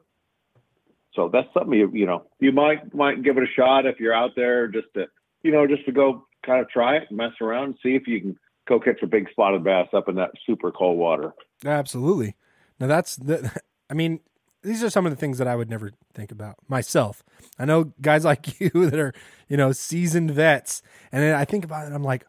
So 1.13 1.29
that's 1.29 1.47
something 1.53 1.77
you 1.77 1.89
you 1.93 2.05
know 2.05 2.25
you 2.39 2.51
might 2.51 2.93
might 2.93 3.23
give 3.23 3.37
it 3.37 3.43
a 3.43 3.53
shot 3.55 3.85
if 3.85 3.99
you're 3.99 4.15
out 4.15 4.31
there 4.35 4.67
just 4.67 4.87
to 4.95 5.07
you 5.43 5.51
know 5.51 5.67
just 5.67 5.85
to 5.85 5.91
go 5.91 6.27
kind 6.45 6.61
of 6.61 6.69
try 6.69 6.97
it, 6.97 7.11
mess 7.11 7.31
around, 7.41 7.75
see 7.81 7.95
if 7.95 8.07
you 8.07 8.19
can 8.19 8.37
go 8.67 8.79
catch 8.79 9.01
a 9.01 9.07
big 9.07 9.29
spotted 9.31 9.63
bass 9.63 9.87
up 9.93 10.09
in 10.09 10.15
that 10.15 10.31
super 10.45 10.71
cold 10.71 10.97
water. 10.97 11.33
Absolutely. 11.65 12.35
Now 12.79 12.87
that's 12.87 13.15
the. 13.15 13.51
I 13.89 13.93
mean, 13.93 14.21
these 14.63 14.83
are 14.83 14.89
some 14.89 15.05
of 15.05 15.11
the 15.11 15.17
things 15.17 15.37
that 15.37 15.47
I 15.47 15.55
would 15.55 15.69
never 15.69 15.91
think 16.13 16.31
about 16.31 16.55
myself. 16.67 17.23
I 17.59 17.65
know 17.65 17.93
guys 18.01 18.25
like 18.25 18.59
you 18.59 18.69
that 18.89 18.99
are 18.99 19.13
you 19.47 19.57
know 19.57 19.71
seasoned 19.71 20.31
vets, 20.31 20.81
and 21.11 21.35
I 21.35 21.45
think 21.45 21.65
about 21.65 21.87
it. 21.87 21.93
I'm 21.93 22.03
like, 22.03 22.25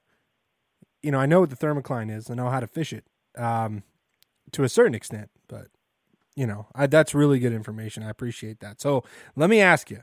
you 1.03 1.11
know, 1.11 1.19
I 1.19 1.27
know 1.27 1.41
what 1.41 1.51
the 1.51 1.57
thermocline 1.57 2.15
is. 2.15 2.31
I 2.31 2.35
know 2.35 2.51
how 2.51 2.61
to 2.61 2.67
fish 2.67 2.93
it 2.93 3.05
um, 3.37 3.83
to 4.53 4.65
a 4.65 4.69
certain 4.69 4.95
extent, 4.95 5.31
but 5.49 5.69
you 6.37 6.47
know, 6.47 6.67
I, 6.75 6.87
that's 6.87 7.15
really 7.15 7.39
good 7.39 7.53
information. 7.53 8.03
I 8.03 8.11
appreciate 8.11 8.61
that. 8.61 8.81
So 8.81 9.05
let 9.37 9.49
me 9.49 9.61
ask 9.61 9.91
you, 9.91 10.03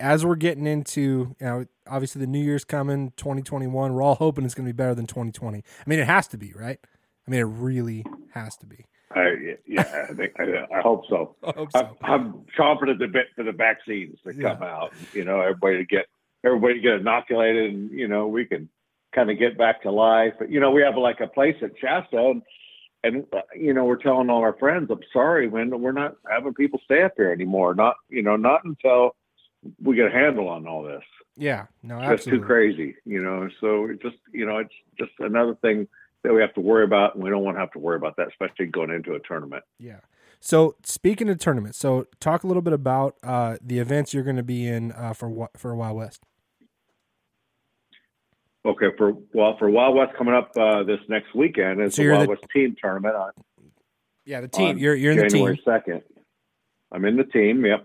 as 0.00 0.24
we're 0.24 0.34
getting 0.36 0.66
into, 0.66 1.00
you 1.40 1.46
know, 1.46 1.64
obviously 1.88 2.20
the 2.20 2.26
New 2.26 2.42
Year's 2.42 2.64
coming, 2.64 3.12
2021. 3.16 3.92
We're 3.92 4.02
all 4.02 4.14
hoping 4.16 4.44
it's 4.44 4.54
going 4.54 4.66
to 4.66 4.72
be 4.72 4.76
better 4.76 4.94
than 4.94 5.06
2020. 5.06 5.58
I 5.58 5.62
mean, 5.88 5.98
it 5.98 6.06
has 6.06 6.26
to 6.28 6.38
be, 6.38 6.52
right? 6.54 6.78
I 7.26 7.30
mean, 7.30 7.40
it 7.40 7.44
really 7.44 8.04
has 8.32 8.56
to 8.58 8.66
be. 8.66 8.86
I 9.14 9.56
yeah, 9.66 10.06
I, 10.08 10.14
think, 10.14 10.32
I, 10.38 10.78
I 10.78 10.80
hope 10.80 11.02
so. 11.08 11.34
I 11.44 11.52
hope 11.56 11.68
I'm, 11.74 11.88
I'm 12.02 12.32
chomping 12.58 12.90
at 12.90 12.98
the 12.98 13.08
bit 13.08 13.26
for 13.36 13.42
the 13.44 13.52
vaccines 13.52 14.18
to 14.24 14.34
Yeah. 14.34 14.54
come 14.54 14.62
out. 14.62 14.92
You 15.12 15.24
know, 15.24 15.40
everybody 15.40 15.78
to 15.78 15.84
get 15.84 16.06
everybody 16.44 16.74
to 16.74 16.80
get 16.80 16.92
inoculated, 16.94 17.74
and 17.74 17.90
you 17.90 18.06
know, 18.08 18.28
we 18.28 18.44
can 18.46 18.68
kind 19.14 19.30
of 19.30 19.38
get 19.38 19.58
back 19.58 19.82
to 19.82 19.90
life. 19.90 20.34
But 20.38 20.50
you 20.50 20.60
know, 20.60 20.70
we 20.70 20.82
have 20.82 20.96
like 20.96 21.20
a 21.20 21.26
place 21.26 21.56
at 21.60 21.72
Shasta, 21.80 22.16
and, 22.18 22.42
and 23.02 23.24
uh, 23.32 23.42
you 23.56 23.74
know, 23.74 23.84
we're 23.84 23.96
telling 23.96 24.30
all 24.30 24.42
our 24.42 24.56
friends, 24.58 24.90
"I'm 24.92 25.00
sorry, 25.12 25.50
man, 25.50 25.80
we're 25.80 25.90
not 25.90 26.14
having 26.30 26.54
people 26.54 26.80
stay 26.84 27.02
up 27.02 27.14
here 27.16 27.32
anymore. 27.32 27.74
Not 27.74 27.96
you 28.10 28.22
know, 28.22 28.36
not 28.36 28.64
until 28.64 29.16
we 29.82 29.96
get 29.96 30.06
a 30.06 30.10
handle 30.10 30.48
on 30.48 30.66
all 30.66 30.82
this. 30.82 31.02
Yeah, 31.36 31.66
no, 31.82 31.98
absolutely. 31.98 32.40
too 32.40 32.46
crazy, 32.46 32.96
you 33.04 33.22
know. 33.22 33.48
So 33.60 33.86
it 33.86 34.02
just 34.02 34.16
you 34.32 34.46
know, 34.46 34.58
it's 34.58 34.74
just 34.98 35.12
another 35.20 35.54
thing 35.62 35.88
that 36.22 36.34
we 36.34 36.40
have 36.40 36.52
to 36.54 36.60
worry 36.60 36.84
about, 36.84 37.14
and 37.14 37.24
we 37.24 37.30
don't 37.30 37.42
want 37.42 37.56
to 37.56 37.60
have 37.60 37.72
to 37.72 37.78
worry 37.78 37.96
about 37.96 38.16
that, 38.16 38.28
especially 38.28 38.66
going 38.66 38.90
into 38.90 39.14
a 39.14 39.20
tournament. 39.20 39.64
Yeah. 39.78 40.00
So 40.40 40.76
speaking 40.82 41.28
of 41.28 41.38
tournaments, 41.38 41.78
so 41.78 42.06
talk 42.18 42.44
a 42.44 42.46
little 42.46 42.62
bit 42.62 42.72
about 42.72 43.16
uh, 43.22 43.56
the 43.62 43.78
events 43.78 44.14
you're 44.14 44.24
going 44.24 44.36
to 44.36 44.42
be 44.42 44.66
in 44.66 44.92
uh, 44.92 45.12
for 45.12 45.50
for 45.56 45.74
Wild 45.74 45.96
West. 45.96 46.22
Okay, 48.64 48.88
for 48.98 49.14
well, 49.32 49.56
for 49.58 49.70
Wild 49.70 49.96
West 49.96 50.12
coming 50.18 50.34
up 50.34 50.50
uh, 50.58 50.82
this 50.82 51.00
next 51.08 51.34
weekend 51.34 51.80
is 51.80 51.94
So 51.94 52.02
the 52.02 52.10
Wild 52.10 52.24
the- 52.24 52.30
West 52.30 52.44
team 52.54 52.76
tournament 52.80 53.14
on 53.14 53.30
Yeah, 54.24 54.40
the 54.42 54.48
team. 54.48 54.76
You're 54.78 54.94
you're 54.94 55.12
in 55.12 55.18
the 55.18 55.22
team. 55.24 55.46
January 55.46 55.62
second. 55.64 56.02
I'm 56.92 57.04
in 57.04 57.16
the 57.16 57.24
team. 57.24 57.64
Yep, 57.64 57.84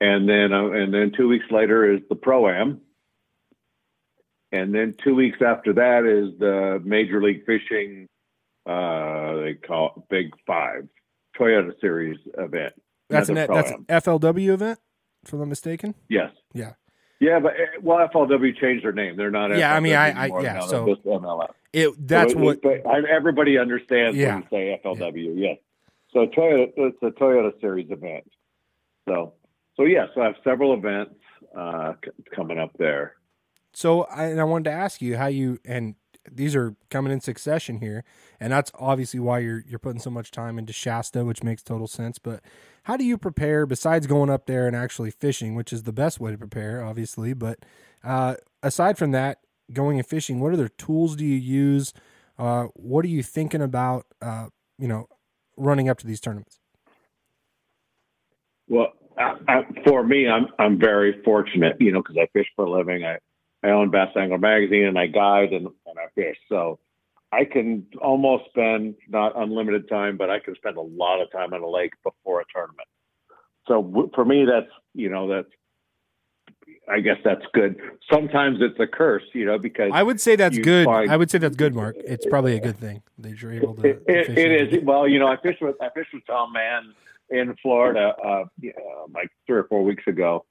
and 0.00 0.28
then 0.28 0.52
uh, 0.52 0.70
and 0.70 0.92
then 0.92 1.12
two 1.16 1.28
weeks 1.28 1.46
later 1.50 1.92
is 1.92 2.00
the 2.08 2.14
pro 2.16 2.48
am, 2.48 2.80
and 4.52 4.74
then 4.74 4.94
two 5.02 5.14
weeks 5.14 5.38
after 5.44 5.72
that 5.74 6.04
is 6.04 6.38
the 6.38 6.80
Major 6.84 7.22
League 7.22 7.44
Fishing. 7.46 8.08
Uh, 8.66 9.34
they 9.42 9.54
call 9.54 9.92
it 9.96 10.02
Big 10.08 10.30
Five 10.46 10.88
Toyota 11.38 11.72
Series 11.80 12.18
event. 12.38 12.72
That's 13.10 13.28
an 13.28 13.34
that's 13.34 13.70
an 13.70 13.84
FLW 13.88 14.48
event, 14.54 14.78
if 15.24 15.32
I'm 15.32 15.40
not 15.40 15.48
mistaken. 15.48 15.94
Yes. 16.08 16.30
Yeah. 16.52 16.72
Yeah, 17.20 17.38
but 17.38 17.52
uh, 17.52 17.80
well, 17.80 18.06
FLW 18.12 18.56
changed 18.58 18.84
their 18.84 18.92
name. 18.92 19.16
They're 19.16 19.30
not. 19.30 19.56
Yeah, 19.56 19.74
I 19.74 19.80
mean, 19.80 19.94
I- 19.94 20.24
I- 20.28 20.40
yeah, 20.42 20.60
so- 20.60 20.86
just. 20.86 21.06
It 21.72 21.94
that's 22.06 22.32
So, 22.34 22.38
what. 22.38 22.62
but 22.62 22.82
everybody 23.08 23.58
understands 23.58 24.16
Yeah. 24.16 24.34
when 24.34 24.42
you 24.42 24.48
say 24.50 24.80
FLW. 24.84 25.32
Yes. 25.36 25.58
So 26.12 26.26
Toyota, 26.26 26.72
it's 26.76 26.98
a 27.02 27.10
Toyota 27.10 27.58
Series 27.60 27.90
event. 27.90 28.24
So, 29.08 29.34
so 29.76 29.84
yes, 29.84 30.08
I 30.20 30.24
have 30.24 30.34
several 30.44 30.74
events 30.74 31.14
uh, 31.56 31.94
c- 32.04 32.10
coming 32.34 32.58
up 32.58 32.70
there. 32.78 33.14
So 33.72 34.02
I, 34.04 34.26
and 34.26 34.40
I 34.40 34.44
wanted 34.44 34.64
to 34.64 34.72
ask 34.72 35.02
you 35.02 35.16
how 35.16 35.26
you 35.26 35.58
and 35.64 35.96
these 36.30 36.56
are 36.56 36.74
coming 36.90 37.12
in 37.12 37.20
succession 37.20 37.80
here, 37.80 38.04
and 38.40 38.52
that's 38.52 38.70
obviously 38.78 39.20
why 39.20 39.40
you're 39.40 39.62
you're 39.66 39.78
putting 39.78 40.00
so 40.00 40.10
much 40.10 40.30
time 40.30 40.58
into 40.58 40.72
Shasta, 40.72 41.24
which 41.24 41.42
makes 41.42 41.62
total 41.62 41.86
sense. 41.86 42.18
But 42.18 42.40
how 42.84 42.96
do 42.96 43.04
you 43.04 43.18
prepare 43.18 43.66
besides 43.66 44.06
going 44.06 44.30
up 44.30 44.46
there 44.46 44.66
and 44.66 44.76
actually 44.76 45.10
fishing, 45.10 45.54
which 45.54 45.72
is 45.72 45.82
the 45.82 45.92
best 45.92 46.20
way 46.20 46.30
to 46.30 46.38
prepare, 46.38 46.82
obviously? 46.82 47.34
But 47.34 47.64
uh, 48.02 48.36
aside 48.62 48.96
from 48.96 49.10
that, 49.10 49.40
going 49.72 49.98
and 49.98 50.06
fishing, 50.06 50.40
what 50.40 50.52
other 50.52 50.68
tools 50.68 51.16
do 51.16 51.24
you 51.24 51.36
use? 51.36 51.92
Uh, 52.38 52.64
what 52.74 53.04
are 53.04 53.08
you 53.08 53.22
thinking 53.22 53.62
about? 53.62 54.06
Uh, 54.22 54.48
you 54.78 54.88
know, 54.88 55.08
running 55.56 55.88
up 55.88 55.98
to 55.98 56.06
these 56.06 56.20
tournaments. 56.20 56.58
Well, 58.66 58.92
I, 59.18 59.34
I, 59.48 59.62
for 59.86 60.02
me, 60.04 60.28
I'm 60.28 60.46
I'm 60.58 60.78
very 60.78 61.22
fortunate, 61.24 61.76
you 61.80 61.92
know, 61.92 62.02
because 62.02 62.16
I 62.16 62.26
fish 62.32 62.46
for 62.56 62.64
a 62.64 62.70
living. 62.70 63.04
I 63.04 63.18
I 63.66 63.70
own 63.70 63.90
Bass 63.90 64.10
Angler 64.16 64.38
Magazine 64.38 64.84
and 64.84 64.98
I 64.98 65.06
guide 65.06 65.52
and, 65.52 65.66
and 65.66 65.98
I 65.98 66.06
fish. 66.14 66.36
So 66.48 66.78
I 67.32 67.44
can 67.44 67.86
almost 68.02 68.44
spend 68.50 68.94
not 69.08 69.32
unlimited 69.36 69.88
time, 69.88 70.16
but 70.16 70.30
I 70.30 70.38
can 70.38 70.54
spend 70.56 70.76
a 70.76 70.80
lot 70.82 71.20
of 71.20 71.30
time 71.32 71.52
on 71.54 71.62
a 71.62 71.68
lake 71.68 71.92
before 72.02 72.40
a 72.40 72.44
tournament. 72.52 72.88
So 73.66 73.82
w- 73.82 74.10
for 74.14 74.24
me, 74.24 74.44
that's 74.44 74.70
you 74.94 75.08
know 75.08 75.28
that's 75.28 75.48
I 76.88 77.00
guess 77.00 77.16
that's 77.24 77.44
good. 77.54 77.76
Sometimes 78.12 78.58
it's 78.60 78.78
a 78.78 78.86
curse, 78.86 79.22
you 79.32 79.46
know, 79.46 79.58
because 79.58 79.90
I 79.94 80.02
would 80.02 80.20
say 80.20 80.36
that's 80.36 80.58
good. 80.58 80.84
find- 80.84 81.10
I 81.10 81.16
would 81.16 81.30
say 81.30 81.38
that's 81.38 81.56
good, 81.56 81.74
Mark. 81.74 81.96
It's 81.98 82.26
probably 82.26 82.56
a 82.56 82.60
good 82.60 82.76
thing 82.76 83.02
that 83.18 83.40
you're 83.40 83.52
able 83.52 83.74
to. 83.76 83.88
it, 83.88 84.02
it, 84.06 84.38
it 84.38 84.72
is. 84.74 84.84
Well, 84.84 85.08
you 85.08 85.18
know, 85.18 85.26
I 85.28 85.36
fish 85.38 85.56
with 85.60 85.76
I 85.80 85.88
fish 85.90 86.06
with 86.12 86.26
Tom 86.26 86.52
Mann 86.52 86.92
in 87.30 87.54
Florida 87.62 88.14
uh, 88.24 88.44
like 89.14 89.30
three 89.46 89.58
or 89.58 89.64
four 89.64 89.82
weeks 89.82 90.04
ago, 90.06 90.44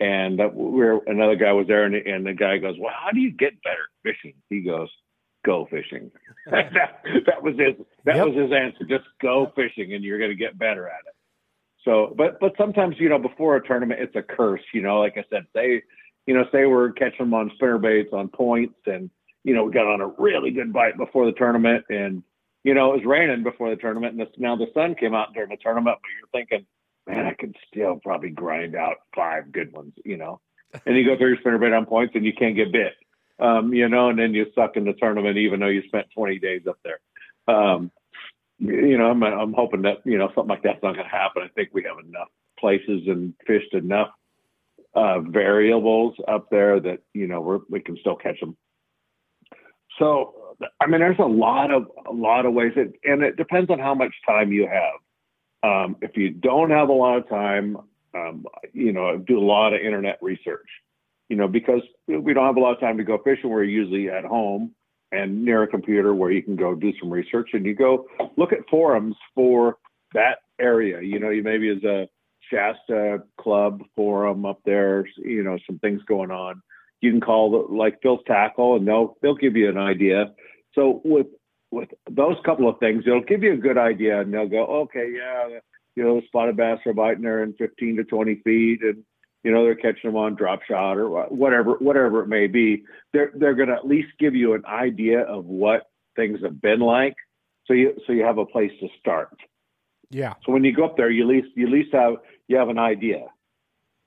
and 0.00 0.40
uh, 0.40 0.48
we 0.52 0.82
are 0.82 0.98
another 1.06 1.36
guy 1.36 1.52
was 1.52 1.66
there, 1.66 1.84
and, 1.84 1.94
and 1.94 2.26
the 2.26 2.34
guy 2.34 2.58
goes, 2.58 2.76
"Well, 2.78 2.92
how 2.96 3.10
do 3.10 3.20
you 3.20 3.30
get 3.32 3.62
better 3.62 3.88
fishing?" 4.02 4.34
He 4.50 4.60
goes, 4.60 4.88
"Go 5.44 5.66
fishing." 5.70 6.10
that, 6.50 6.72
that 7.26 7.42
was 7.42 7.54
his. 7.58 7.74
That 8.04 8.16
Yep. 8.16 8.26
was 8.28 8.36
his 8.36 8.52
answer. 8.52 8.84
Just 8.84 9.08
go 9.20 9.52
fishing, 9.54 9.94
and 9.94 10.02
you're 10.04 10.18
going 10.18 10.30
to 10.30 10.36
get 10.36 10.58
better 10.58 10.86
at 10.88 11.00
it. 11.06 11.14
So, 11.84 12.14
but 12.16 12.38
but 12.40 12.52
sometimes 12.56 12.96
you 12.98 13.08
know 13.08 13.18
before 13.18 13.56
a 13.56 13.66
tournament, 13.66 14.00
it's 14.00 14.16
a 14.16 14.22
curse. 14.22 14.62
You 14.72 14.82
know, 14.82 15.00
like 15.00 15.16
I 15.18 15.24
said, 15.30 15.46
say 15.54 15.82
you 16.26 16.34
know, 16.34 16.44
say 16.52 16.66
we're 16.66 16.92
catching 16.92 17.18
them 17.26 17.34
on 17.34 17.50
spinner 17.54 17.78
baits 17.78 18.10
on 18.12 18.28
points, 18.28 18.78
and 18.86 19.10
you 19.44 19.54
know 19.54 19.64
we 19.64 19.72
got 19.72 19.86
on 19.86 20.00
a 20.00 20.06
really 20.18 20.50
good 20.50 20.72
bite 20.72 20.96
before 20.96 21.26
the 21.26 21.32
tournament, 21.32 21.84
and 21.88 22.22
you 22.64 22.74
know 22.74 22.92
it 22.92 22.98
was 22.98 23.06
raining 23.06 23.42
before 23.42 23.70
the 23.70 23.76
tournament, 23.76 24.18
and 24.18 24.26
the, 24.26 24.30
now 24.38 24.56
the 24.56 24.70
sun 24.74 24.94
came 24.94 25.14
out 25.14 25.34
during 25.34 25.50
the 25.50 25.56
tournament, 25.56 25.98
but 26.02 26.08
you're 26.18 26.40
thinking, 26.44 26.66
man, 27.06 27.26
I 27.26 27.34
could 27.34 27.56
still 27.68 28.00
probably 28.02 28.30
grind 28.30 28.74
out 28.74 28.96
five 29.14 29.52
good 29.52 29.72
ones, 29.72 29.94
you 30.04 30.16
know, 30.16 30.40
and 30.86 30.96
you 30.96 31.04
go 31.04 31.16
through 31.16 31.28
your 31.28 31.38
spinner 31.38 31.58
bait 31.58 31.72
on 31.72 31.86
points, 31.86 32.14
and 32.14 32.24
you 32.24 32.32
can't 32.32 32.56
get 32.56 32.72
bit, 32.72 32.94
um, 33.38 33.72
you 33.72 33.88
know, 33.88 34.08
and 34.08 34.18
then 34.18 34.34
you 34.34 34.46
suck 34.54 34.76
in 34.76 34.84
the 34.84 34.92
tournament 34.94 35.36
even 35.36 35.60
though 35.60 35.68
you 35.68 35.82
spent 35.86 36.06
20 36.14 36.38
days 36.38 36.62
up 36.68 36.78
there. 36.84 37.00
Um, 37.48 37.90
you 38.58 38.96
know, 38.96 39.10
I'm, 39.10 39.22
I'm 39.22 39.52
hoping 39.52 39.82
that 39.82 39.98
you 40.04 40.18
know 40.18 40.28
something 40.34 40.48
like 40.48 40.62
that's 40.62 40.82
not 40.82 40.94
going 40.94 41.04
to 41.04 41.10
happen. 41.10 41.42
I 41.42 41.48
think 41.48 41.70
we 41.72 41.82
have 41.82 41.98
enough 42.04 42.28
places 42.58 43.02
and 43.08 43.34
fished 43.44 43.74
enough 43.74 44.10
uh, 44.94 45.20
variables 45.20 46.14
up 46.28 46.48
there 46.50 46.78
that 46.78 47.00
you 47.12 47.26
know 47.26 47.40
we're, 47.40 47.60
we 47.68 47.80
can 47.80 47.96
still 47.98 48.14
catch 48.14 48.38
them. 48.40 48.56
So 49.98 50.34
I 50.80 50.86
mean, 50.86 51.00
there's 51.00 51.18
a 51.18 51.22
lot 51.24 51.70
of 51.70 51.86
a 52.06 52.12
lot 52.12 52.46
of 52.46 52.52
ways, 52.52 52.72
it, 52.76 52.92
and 53.04 53.22
it 53.22 53.36
depends 53.36 53.70
on 53.70 53.78
how 53.78 53.94
much 53.94 54.14
time 54.26 54.52
you 54.52 54.68
have. 54.68 55.00
Um, 55.64 55.96
if 56.02 56.16
you 56.16 56.30
don't 56.30 56.70
have 56.70 56.88
a 56.88 56.92
lot 56.92 57.18
of 57.18 57.28
time, 57.28 57.76
um, 58.14 58.44
you 58.72 58.92
know, 58.92 59.18
do 59.18 59.38
a 59.38 59.44
lot 59.44 59.72
of 59.72 59.80
internet 59.80 60.18
research. 60.20 60.68
You 61.28 61.36
know, 61.36 61.48
because 61.48 61.80
we 62.06 62.34
don't 62.34 62.46
have 62.46 62.56
a 62.56 62.60
lot 62.60 62.74
of 62.74 62.80
time 62.80 62.98
to 62.98 63.04
go 63.04 63.18
fishing. 63.24 63.48
We're 63.48 63.64
usually 63.64 64.10
at 64.10 64.24
home, 64.24 64.74
and 65.12 65.44
near 65.44 65.62
a 65.62 65.68
computer 65.68 66.14
where 66.14 66.30
you 66.30 66.42
can 66.42 66.56
go 66.56 66.74
do 66.74 66.92
some 66.98 67.10
research 67.10 67.50
and 67.52 67.64
you 67.64 67.74
go 67.74 68.06
look 68.36 68.52
at 68.52 68.58
forums 68.70 69.14
for 69.34 69.76
that 70.14 70.38
area. 70.60 71.00
You 71.02 71.20
know, 71.20 71.30
you 71.30 71.42
maybe 71.42 71.68
as 71.68 71.84
a 71.84 72.08
Shasta 72.50 73.22
Club 73.38 73.82
forum 73.94 74.44
up 74.46 74.60
there, 74.64 75.06
you 75.18 75.42
know, 75.44 75.58
some 75.66 75.78
things 75.78 76.00
going 76.06 76.30
on. 76.30 76.62
You 77.02 77.10
can 77.10 77.20
call 77.20 77.50
the, 77.50 77.74
like 77.74 78.00
Phil's 78.00 78.20
Tackle, 78.26 78.76
and 78.76 78.88
they'll 78.88 79.18
they'll 79.20 79.34
give 79.34 79.56
you 79.56 79.68
an 79.68 79.76
idea. 79.76 80.32
So 80.74 81.02
with 81.04 81.26
with 81.70 81.88
those 82.10 82.36
couple 82.44 82.68
of 82.68 82.78
things, 82.78 83.04
it'll 83.06 83.22
give 83.22 83.42
you 83.42 83.52
a 83.52 83.58
good 83.58 83.78
idea, 83.78 84.20
and 84.20 84.32
they'll 84.32 84.48
go, 84.48 84.64
okay, 84.64 85.12
yeah, 85.14 85.58
you 85.96 86.04
know, 86.04 86.20
spotted 86.26 86.56
bass 86.56 86.78
are 86.86 86.92
biting 86.92 87.22
there 87.22 87.42
in 87.42 87.54
15 87.54 87.96
to 87.96 88.04
20 88.04 88.36
feet, 88.44 88.82
and 88.82 89.02
you 89.42 89.50
know 89.50 89.64
they're 89.64 89.74
catching 89.74 90.10
them 90.10 90.16
on 90.16 90.36
drop 90.36 90.60
shot 90.62 90.96
or 90.96 91.26
whatever, 91.26 91.72
whatever 91.74 92.22
it 92.22 92.28
may 92.28 92.46
be. 92.46 92.84
They're 93.12 93.32
they're 93.34 93.54
going 93.54 93.68
to 93.68 93.74
at 93.74 93.86
least 93.86 94.08
give 94.18 94.34
you 94.34 94.54
an 94.54 94.64
idea 94.64 95.20
of 95.22 95.44
what 95.44 95.90
things 96.16 96.40
have 96.42 96.60
been 96.60 96.80
like, 96.80 97.16
so 97.66 97.74
you 97.74 97.94
so 98.06 98.12
you 98.12 98.24
have 98.24 98.38
a 98.38 98.46
place 98.46 98.72
to 98.80 98.88
start. 99.00 99.36
Yeah. 100.10 100.34
So 100.44 100.52
when 100.52 100.62
you 100.62 100.74
go 100.74 100.84
up 100.84 100.96
there, 100.96 101.10
you 101.10 101.22
at 101.22 101.28
least 101.28 101.48
you 101.56 101.66
at 101.66 101.72
least 101.72 101.92
have 101.92 102.14
you 102.46 102.56
have 102.56 102.68
an 102.68 102.78
idea. 102.78 103.26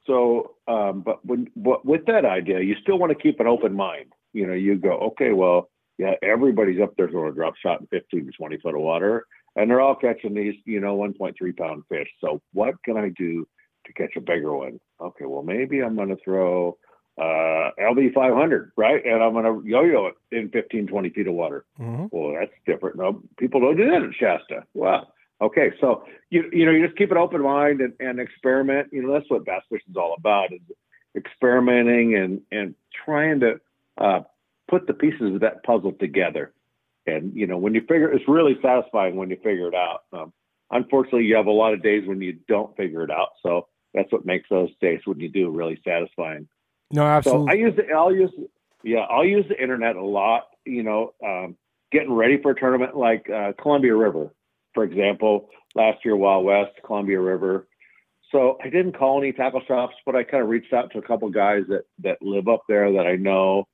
So, 0.07 0.55
um, 0.67 1.01
but 1.01 1.25
when 1.25 1.49
but 1.55 1.85
with 1.85 2.05
that 2.05 2.25
idea, 2.25 2.59
you 2.59 2.75
still 2.81 2.97
want 2.97 3.11
to 3.11 3.21
keep 3.21 3.39
an 3.39 3.47
open 3.47 3.73
mind. 3.73 4.13
You 4.33 4.47
know, 4.47 4.53
you 4.53 4.75
go, 4.75 4.91
okay, 5.11 5.31
well, 5.31 5.69
yeah, 5.97 6.13
everybody's 6.21 6.81
up 6.81 6.93
there 6.97 7.09
throwing 7.09 7.31
a 7.31 7.35
drop 7.35 7.55
shot 7.57 7.79
in 7.79 7.87
15 7.87 8.25
to 8.25 8.31
20 8.31 8.57
foot 8.57 8.75
of 8.75 8.81
water, 8.81 9.25
and 9.55 9.69
they're 9.69 9.81
all 9.81 9.95
catching 9.95 10.33
these, 10.33 10.55
you 10.65 10.79
know, 10.79 10.97
1.3 10.97 11.57
pound 11.57 11.83
fish. 11.89 12.07
So, 12.21 12.41
what 12.53 12.75
can 12.83 12.97
I 12.97 13.09
do 13.09 13.47
to 13.85 13.93
catch 13.93 14.15
a 14.15 14.21
bigger 14.21 14.55
one? 14.55 14.79
Okay, 14.99 15.25
well, 15.25 15.43
maybe 15.43 15.81
I'm 15.81 15.95
going 15.95 16.09
to 16.09 16.17
throw 16.23 16.77
uh, 17.17 17.71
LV 17.79 18.13
500, 18.13 18.71
right? 18.75 19.05
And 19.05 19.23
I'm 19.23 19.33
going 19.33 19.45
to 19.45 19.67
yo-yo 19.67 20.07
it 20.07 20.15
in 20.31 20.49
15, 20.49 20.87
20 20.87 21.09
feet 21.11 21.27
of 21.27 21.33
water. 21.33 21.65
Mm-hmm. 21.79 22.05
Well, 22.11 22.35
that's 22.37 22.51
different. 22.65 22.97
No, 22.97 23.21
people 23.37 23.61
don't 23.61 23.77
do 23.77 23.89
that 23.89 24.03
at 24.03 24.13
Shasta. 24.19 24.65
Well, 24.73 25.13
Okay, 25.41 25.71
so 25.81 26.05
you 26.29 26.49
you 26.53 26.65
know 26.65 26.71
you 26.71 26.85
just 26.85 26.97
keep 26.97 27.11
an 27.11 27.17
open 27.17 27.41
mind 27.41 27.81
and, 27.81 27.93
and 27.99 28.19
experiment. 28.19 28.89
You 28.91 29.03
know 29.03 29.13
that's 29.13 29.29
what 29.29 29.45
bass 29.45 29.63
fishing 29.69 29.91
is 29.91 29.97
all 29.97 30.15
about: 30.17 30.53
is 30.53 30.61
experimenting 31.15 32.15
and 32.15 32.41
and 32.51 32.75
trying 33.05 33.41
to 33.41 33.59
uh, 33.97 34.21
put 34.69 34.87
the 34.87 34.93
pieces 34.93 35.35
of 35.35 35.41
that 35.41 35.63
puzzle 35.63 35.91
together. 35.93 36.53
And 37.05 37.35
you 37.35 37.47
know 37.47 37.57
when 37.57 37.75
you 37.75 37.81
figure, 37.81 38.11
it's 38.11 38.27
really 38.29 38.57
satisfying 38.61 39.17
when 39.17 39.29
you 39.29 39.35
figure 39.37 39.67
it 39.67 39.75
out. 39.75 40.03
Um, 40.13 40.33
unfortunately, 40.71 41.25
you 41.25 41.35
have 41.35 41.47
a 41.47 41.51
lot 41.51 41.73
of 41.73 41.83
days 41.83 42.07
when 42.07 42.21
you 42.21 42.37
don't 42.47 42.75
figure 42.77 43.03
it 43.03 43.11
out. 43.11 43.29
So 43.43 43.67
that's 43.93 44.11
what 44.13 44.25
makes 44.25 44.47
those 44.49 44.69
days 44.79 45.01
when 45.03 45.19
you 45.19 45.27
do 45.27 45.49
really 45.49 45.79
satisfying. 45.83 46.47
No, 46.91 47.05
absolutely. 47.05 47.47
So 47.47 47.51
I 47.51 47.55
use 47.55 47.75
the, 47.75 47.93
I'll 47.93 48.15
use 48.15 48.31
yeah 48.83 48.99
I'll 48.99 49.25
use 49.25 49.45
the 49.49 49.61
internet 49.61 49.97
a 49.97 50.05
lot. 50.05 50.43
You 50.65 50.83
know, 50.83 51.13
um, 51.25 51.57
getting 51.91 52.13
ready 52.13 52.41
for 52.41 52.51
a 52.51 52.55
tournament 52.55 52.95
like 52.95 53.29
uh, 53.29 53.51
Columbia 53.61 53.95
River 53.95 54.31
for 54.75 54.83
example, 54.83 55.49
last 55.73 56.05
year 56.05 56.15
Wild 56.15 56.45
West, 56.45 56.73
Columbia 56.85 57.19
River. 57.19 57.67
So 58.31 58.57
I 58.63 58.69
didn't 58.69 58.97
call 58.97 59.19
any 59.19 59.31
tackle 59.31 59.61
shops, 59.67 59.95
but 60.05 60.15
I 60.15 60.23
kind 60.23 60.43
of 60.43 60.49
reached 60.49 60.73
out 60.73 60.91
to 60.91 60.99
a 60.99 61.01
couple 61.01 61.29
guys 61.29 61.63
that 61.69 61.85
that 62.03 62.21
live 62.21 62.47
up 62.47 62.63
there 62.67 62.91
that 62.93 63.07
I 63.07 63.15
know. 63.15 63.67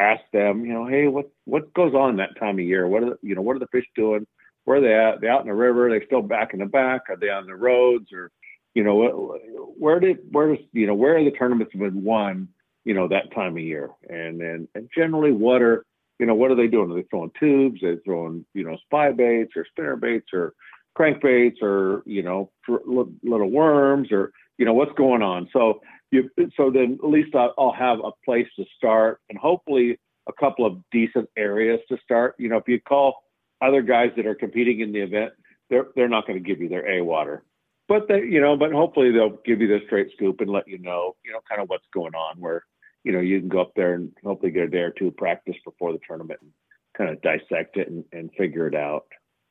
Asked 0.00 0.30
them, 0.32 0.64
you 0.64 0.72
know, 0.72 0.86
hey, 0.86 1.08
what 1.08 1.30
what 1.44 1.72
goes 1.74 1.94
on 1.94 2.16
that 2.16 2.38
time 2.38 2.58
of 2.58 2.64
year? 2.64 2.86
What 2.86 3.02
are 3.02 3.10
the, 3.10 3.18
you 3.22 3.34
know, 3.34 3.42
what 3.42 3.56
are 3.56 3.60
the 3.60 3.66
fish 3.72 3.86
doing? 3.96 4.26
Where 4.64 4.78
are 4.78 4.80
they 4.80 4.94
at? 4.94 5.20
They 5.20 5.28
out 5.28 5.40
in 5.40 5.48
the 5.48 5.54
river? 5.54 5.88
Are 5.88 5.98
they 5.98 6.06
still 6.06 6.22
back 6.22 6.52
in 6.52 6.60
the 6.60 6.66
back? 6.66 7.02
Are 7.08 7.16
they 7.16 7.30
on 7.30 7.46
the 7.46 7.56
roads? 7.56 8.12
Or, 8.12 8.30
you 8.74 8.84
know, 8.84 9.38
where 9.76 9.98
did 9.98 10.18
where 10.30 10.54
does 10.54 10.64
you 10.72 10.86
know 10.86 10.94
where 10.94 11.16
are 11.16 11.24
the 11.24 11.32
tournaments 11.32 11.74
been 11.74 12.04
won? 12.04 12.48
You 12.84 12.94
know, 12.94 13.08
that 13.08 13.32
time 13.34 13.56
of 13.56 13.62
year, 13.62 13.90
and 14.08 14.40
and 14.40 14.68
and 14.74 14.88
generally, 14.94 15.32
what 15.32 15.62
are 15.62 15.84
you 16.18 16.26
know, 16.26 16.34
what 16.34 16.50
are 16.50 16.56
they 16.56 16.66
doing? 16.66 16.90
Are 16.90 16.94
they 16.94 17.06
throwing 17.10 17.30
tubes? 17.38 17.82
Are 17.82 17.94
they 17.94 18.00
throwing, 18.02 18.44
you 18.54 18.64
know, 18.64 18.76
spy 18.84 19.12
baits 19.12 19.52
or 19.56 19.64
spinner 19.70 19.96
baits 19.96 20.28
or 20.32 20.54
crankbaits 20.98 21.62
or, 21.62 22.02
you 22.06 22.22
know, 22.22 22.50
little 22.66 23.50
worms 23.50 24.10
or, 24.10 24.32
you 24.58 24.64
know, 24.64 24.74
what's 24.74 24.92
going 24.96 25.22
on? 25.22 25.48
So 25.52 25.80
you, 26.10 26.28
so 26.56 26.70
then 26.70 26.98
at 27.02 27.08
least 27.08 27.34
I'll 27.34 27.74
have 27.78 27.98
a 28.00 28.10
place 28.24 28.48
to 28.56 28.64
start 28.76 29.20
and 29.28 29.38
hopefully 29.38 29.98
a 30.28 30.32
couple 30.32 30.66
of 30.66 30.78
decent 30.90 31.28
areas 31.36 31.80
to 31.88 31.98
start. 32.02 32.34
You 32.38 32.48
know, 32.48 32.56
if 32.56 32.66
you 32.66 32.80
call 32.80 33.22
other 33.60 33.82
guys 33.82 34.10
that 34.16 34.26
are 34.26 34.34
competing 34.34 34.80
in 34.80 34.92
the 34.92 35.00
event, 35.00 35.32
they're, 35.70 35.86
they're 35.94 36.08
not 36.08 36.26
going 36.26 36.42
to 36.42 36.44
give 36.44 36.60
you 36.60 36.68
their 36.68 36.88
A 36.90 37.02
water, 37.02 37.44
but 37.88 38.08
they, 38.08 38.20
you 38.20 38.40
know, 38.40 38.56
but 38.56 38.72
hopefully 38.72 39.12
they'll 39.12 39.38
give 39.44 39.60
you 39.60 39.68
the 39.68 39.80
straight 39.86 40.08
scoop 40.16 40.40
and 40.40 40.50
let 40.50 40.66
you 40.66 40.78
know, 40.78 41.14
you 41.24 41.32
know, 41.32 41.40
kind 41.48 41.60
of 41.60 41.68
what's 41.68 41.84
going 41.92 42.14
on 42.14 42.40
where, 42.40 42.64
you 43.04 43.12
know, 43.12 43.20
you 43.20 43.40
can 43.40 43.48
go 43.48 43.60
up 43.60 43.72
there 43.74 43.94
and 43.94 44.12
hopefully 44.24 44.52
get 44.52 44.64
a 44.64 44.68
day 44.68 44.78
or 44.80 44.90
two 44.90 45.10
practice 45.10 45.56
before 45.64 45.92
the 45.92 46.00
tournament 46.06 46.40
and 46.42 46.50
kind 46.96 47.10
of 47.10 47.22
dissect 47.22 47.76
it 47.76 47.88
and, 47.88 48.04
and 48.12 48.30
figure 48.36 48.66
it 48.66 48.74
out. 48.74 49.06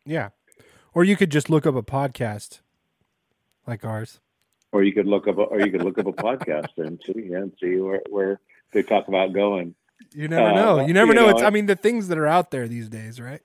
Yeah. 0.05 0.29
Or 0.93 1.03
you 1.03 1.15
could 1.15 1.31
just 1.31 1.49
look 1.49 1.65
up 1.65 1.75
a 1.75 1.83
podcast 1.83 2.61
like 3.65 3.85
ours. 3.85 4.19
Or 4.71 4.83
you 4.83 4.93
could 4.93 5.07
look 5.07 5.27
up, 5.27 5.37
a, 5.37 5.41
or 5.41 5.61
you 5.61 5.71
could 5.71 5.83
look 5.83 5.97
up 5.97 6.07
a 6.07 6.13
podcast 6.13 6.77
and 6.77 7.01
see, 7.05 7.33
and 7.33 7.53
see 7.61 7.77
where, 7.77 8.01
where 8.09 8.39
they 8.73 8.83
talk 8.83 9.07
about 9.07 9.33
going. 9.33 9.75
You 10.13 10.27
never 10.27 10.53
know. 10.53 10.79
Uh, 10.79 10.85
you 10.85 10.93
never 10.93 11.13
you 11.13 11.15
know. 11.15 11.27
know. 11.27 11.29
It's, 11.31 11.41
I 11.41 11.49
mean, 11.49 11.65
the 11.65 11.75
things 11.75 12.09
that 12.09 12.17
are 12.17 12.27
out 12.27 12.51
there 12.51 12.67
these 12.67 12.89
days, 12.89 13.19
right? 13.19 13.41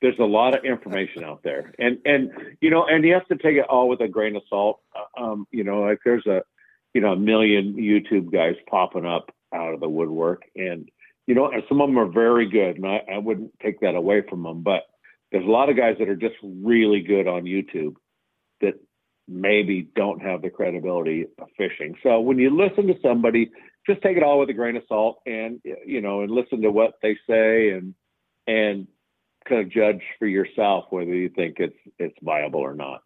There's 0.00 0.18
a 0.18 0.24
lot 0.24 0.56
of 0.56 0.64
information 0.64 1.24
out 1.24 1.42
there, 1.42 1.72
and 1.78 1.98
and 2.04 2.30
you 2.60 2.70
know, 2.70 2.86
and 2.86 3.04
you 3.04 3.14
have 3.14 3.26
to 3.28 3.36
take 3.36 3.56
it 3.56 3.66
all 3.68 3.88
with 3.88 4.00
a 4.00 4.06
grain 4.06 4.36
of 4.36 4.42
salt. 4.48 4.80
Uh, 4.94 5.22
um, 5.22 5.46
you 5.50 5.64
know, 5.64 5.80
like 5.80 5.98
there's 6.04 6.24
a 6.26 6.42
you 6.98 7.04
know, 7.04 7.12
a 7.12 7.16
million 7.16 7.74
YouTube 7.74 8.32
guys 8.32 8.56
popping 8.68 9.06
up 9.06 9.30
out 9.54 9.72
of 9.72 9.78
the 9.78 9.88
woodwork. 9.88 10.42
And, 10.56 10.88
you 11.28 11.36
know, 11.36 11.48
and 11.48 11.62
some 11.68 11.80
of 11.80 11.88
them 11.88 11.96
are 11.96 12.10
very 12.10 12.50
good. 12.50 12.74
And 12.74 12.84
I, 12.84 13.02
I 13.14 13.18
wouldn't 13.18 13.52
take 13.62 13.78
that 13.82 13.94
away 13.94 14.24
from 14.28 14.42
them. 14.42 14.64
But 14.64 14.82
there's 15.30 15.44
a 15.44 15.48
lot 15.48 15.70
of 15.70 15.76
guys 15.76 15.94
that 16.00 16.08
are 16.08 16.16
just 16.16 16.34
really 16.42 17.00
good 17.02 17.28
on 17.28 17.44
YouTube 17.44 17.94
that 18.62 18.74
maybe 19.28 19.88
don't 19.94 20.20
have 20.20 20.42
the 20.42 20.50
credibility 20.50 21.26
of 21.38 21.46
fishing. 21.56 21.94
So 22.02 22.18
when 22.18 22.40
you 22.40 22.50
listen 22.50 22.88
to 22.88 22.98
somebody, 23.00 23.52
just 23.88 24.02
take 24.02 24.16
it 24.16 24.24
all 24.24 24.40
with 24.40 24.50
a 24.50 24.54
grain 24.54 24.74
of 24.74 24.82
salt 24.88 25.20
and, 25.24 25.60
you 25.86 26.00
know, 26.00 26.22
and 26.22 26.32
listen 26.32 26.62
to 26.62 26.72
what 26.72 26.94
they 27.00 27.16
say 27.30 27.70
and, 27.70 27.94
and 28.48 28.88
kind 29.48 29.60
of 29.60 29.70
judge 29.70 30.02
for 30.18 30.26
yourself 30.26 30.86
whether 30.90 31.14
you 31.14 31.28
think 31.28 31.58
it's, 31.60 31.78
it's 32.00 32.18
viable 32.22 32.58
or 32.58 32.74
not. 32.74 33.02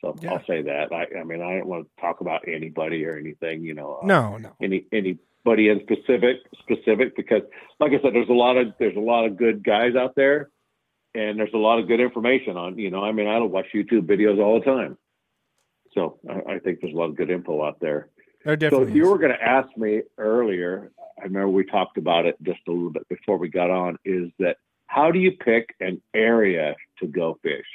So 0.00 0.16
yeah. 0.20 0.34
I'll 0.34 0.44
say 0.46 0.62
that. 0.62 0.92
I, 0.92 1.06
I 1.18 1.24
mean, 1.24 1.42
I 1.42 1.58
don't 1.58 1.66
want 1.66 1.86
to 1.86 2.00
talk 2.00 2.20
about 2.20 2.46
anybody 2.46 3.04
or 3.04 3.16
anything, 3.16 3.62
you 3.62 3.74
know. 3.74 3.98
Uh, 4.02 4.06
no, 4.06 4.38
no. 4.38 4.52
Any 4.62 4.86
anybody 4.92 5.68
in 5.68 5.80
specific 5.80 6.36
specific 6.60 7.16
because, 7.16 7.42
like 7.80 7.92
I 7.92 8.00
said, 8.02 8.14
there's 8.14 8.28
a 8.28 8.32
lot 8.32 8.56
of 8.56 8.74
there's 8.78 8.96
a 8.96 9.00
lot 9.00 9.24
of 9.24 9.36
good 9.36 9.64
guys 9.64 9.96
out 9.96 10.14
there, 10.14 10.50
and 11.14 11.38
there's 11.38 11.54
a 11.54 11.58
lot 11.58 11.80
of 11.80 11.88
good 11.88 12.00
information 12.00 12.56
on. 12.56 12.78
You 12.78 12.90
know, 12.90 13.02
I 13.02 13.12
mean, 13.12 13.26
I 13.26 13.38
don't 13.38 13.50
watch 13.50 13.66
YouTube 13.74 14.06
videos 14.06 14.38
all 14.40 14.60
the 14.60 14.64
time, 14.64 14.96
so 15.94 16.18
I, 16.28 16.54
I 16.54 16.58
think 16.60 16.80
there's 16.80 16.94
a 16.94 16.96
lot 16.96 17.10
of 17.10 17.16
good 17.16 17.30
info 17.30 17.64
out 17.64 17.80
there. 17.80 18.08
There 18.44 18.56
definitely. 18.56 18.86
So 18.86 18.90
if 18.90 18.96
you 18.96 19.08
were 19.08 19.18
going 19.18 19.32
to 19.32 19.42
ask 19.42 19.68
me 19.76 20.02
earlier, 20.16 20.92
I 21.18 21.24
remember 21.24 21.48
we 21.48 21.64
talked 21.64 21.98
about 21.98 22.24
it 22.24 22.36
just 22.42 22.60
a 22.68 22.70
little 22.70 22.90
bit 22.90 23.08
before 23.08 23.36
we 23.36 23.48
got 23.48 23.70
on. 23.70 23.98
Is 24.04 24.30
that 24.38 24.58
how 24.86 25.10
do 25.10 25.18
you 25.18 25.32
pick 25.32 25.74
an 25.80 26.00
area 26.14 26.76
to 27.00 27.06
go 27.08 27.38
fish? 27.42 27.66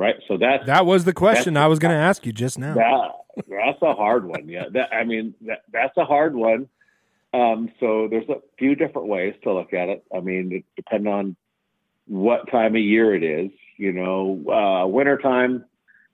Right? 0.00 0.16
So 0.26 0.38
that 0.38 0.66
that 0.66 0.86
was 0.86 1.04
the 1.04 1.12
question 1.12 1.56
I 1.56 1.66
was 1.66 1.78
going 1.78 1.92
to 1.92 2.00
ask 2.00 2.24
you 2.24 2.32
just 2.32 2.58
now. 2.58 2.74
That, 2.74 3.44
that's 3.48 3.82
a 3.82 3.94
hard 3.94 4.24
one. 4.24 4.48
Yeah, 4.48 4.64
that, 4.72 4.92
I 4.92 5.04
mean 5.04 5.34
that 5.42 5.62
that's 5.70 5.96
a 5.98 6.04
hard 6.04 6.34
one. 6.34 6.68
Um, 7.32 7.70
so 7.78 8.08
there's 8.10 8.28
a 8.28 8.40
few 8.58 8.74
different 8.74 9.08
ways 9.08 9.34
to 9.44 9.52
look 9.52 9.72
at 9.72 9.88
it. 9.88 10.04
I 10.12 10.20
mean, 10.20 10.52
it 10.52 10.64
depends 10.74 11.06
on 11.06 11.36
what 12.06 12.50
time 12.50 12.74
of 12.74 12.82
year 12.82 13.14
it 13.14 13.22
is. 13.22 13.50
You 13.76 13.92
know, 13.92 14.42
uh, 14.50 14.86
wintertime. 14.88 15.66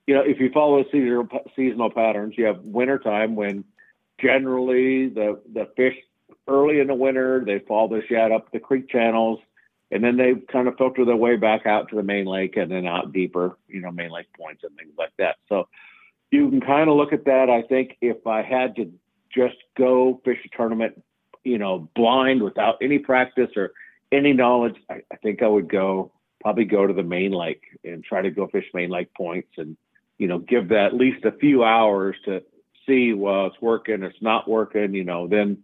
You 0.05 0.15
know, 0.15 0.21
if 0.21 0.39
you 0.39 0.51
follow 0.53 0.83
seasonal 0.91 1.27
seasonal 1.55 1.89
patterns, 1.89 2.35
you 2.37 2.45
have 2.45 2.59
wintertime 2.59 3.35
when 3.35 3.63
generally 4.21 5.07
the 5.07 5.39
the 5.53 5.69
fish 5.77 5.95
early 6.47 6.79
in 6.79 6.87
the 6.87 6.95
winter 6.95 7.43
they 7.45 7.59
fall 7.59 7.87
the 7.87 8.01
shad 8.09 8.31
up 8.31 8.51
the 8.51 8.59
creek 8.59 8.89
channels 8.89 9.39
and 9.91 10.03
then 10.03 10.17
they 10.17 10.35
kind 10.51 10.67
of 10.67 10.77
filter 10.77 11.05
their 11.05 11.15
way 11.15 11.37
back 11.37 11.65
out 11.65 11.89
to 11.89 11.95
the 11.95 12.03
main 12.03 12.25
lake 12.25 12.57
and 12.57 12.71
then 12.71 12.85
out 12.85 13.13
deeper, 13.13 13.57
you 13.67 13.79
know, 13.79 13.91
main 13.91 14.11
lake 14.11 14.27
points 14.37 14.63
and 14.63 14.75
things 14.75 14.93
like 14.97 15.13
that. 15.17 15.37
So 15.47 15.67
you 16.31 16.49
can 16.49 16.61
kind 16.61 16.89
of 16.89 16.97
look 16.97 17.13
at 17.13 17.25
that. 17.25 17.49
I 17.49 17.61
think 17.61 17.97
if 18.01 18.27
I 18.27 18.41
had 18.41 18.75
to 18.75 18.91
just 19.33 19.55
go 19.77 20.21
fish 20.25 20.39
a 20.45 20.55
tournament, 20.55 21.01
you 21.43 21.57
know, 21.57 21.89
blind 21.95 22.43
without 22.43 22.77
any 22.81 22.99
practice 22.99 23.51
or 23.55 23.71
any 24.11 24.33
knowledge, 24.33 24.75
I, 24.89 25.01
I 25.11 25.15
think 25.17 25.41
I 25.41 25.47
would 25.47 25.69
go 25.69 26.11
probably 26.41 26.65
go 26.65 26.85
to 26.85 26.93
the 26.93 27.03
main 27.03 27.31
lake 27.31 27.63
and 27.83 28.03
try 28.03 28.21
to 28.21 28.29
go 28.29 28.47
fish 28.47 28.65
main 28.73 28.89
lake 28.89 29.13
points 29.13 29.49
and, 29.57 29.77
you 30.17 30.27
know, 30.27 30.39
give 30.39 30.69
that 30.69 30.87
at 30.87 30.93
least 30.93 31.25
a 31.25 31.31
few 31.31 31.63
hours 31.63 32.15
to 32.25 32.43
see, 32.85 33.13
well, 33.13 33.47
it's 33.47 33.61
working, 33.61 34.03
it's 34.03 34.21
not 34.21 34.49
working, 34.49 34.93
you 34.93 35.03
know, 35.03 35.27
then 35.27 35.63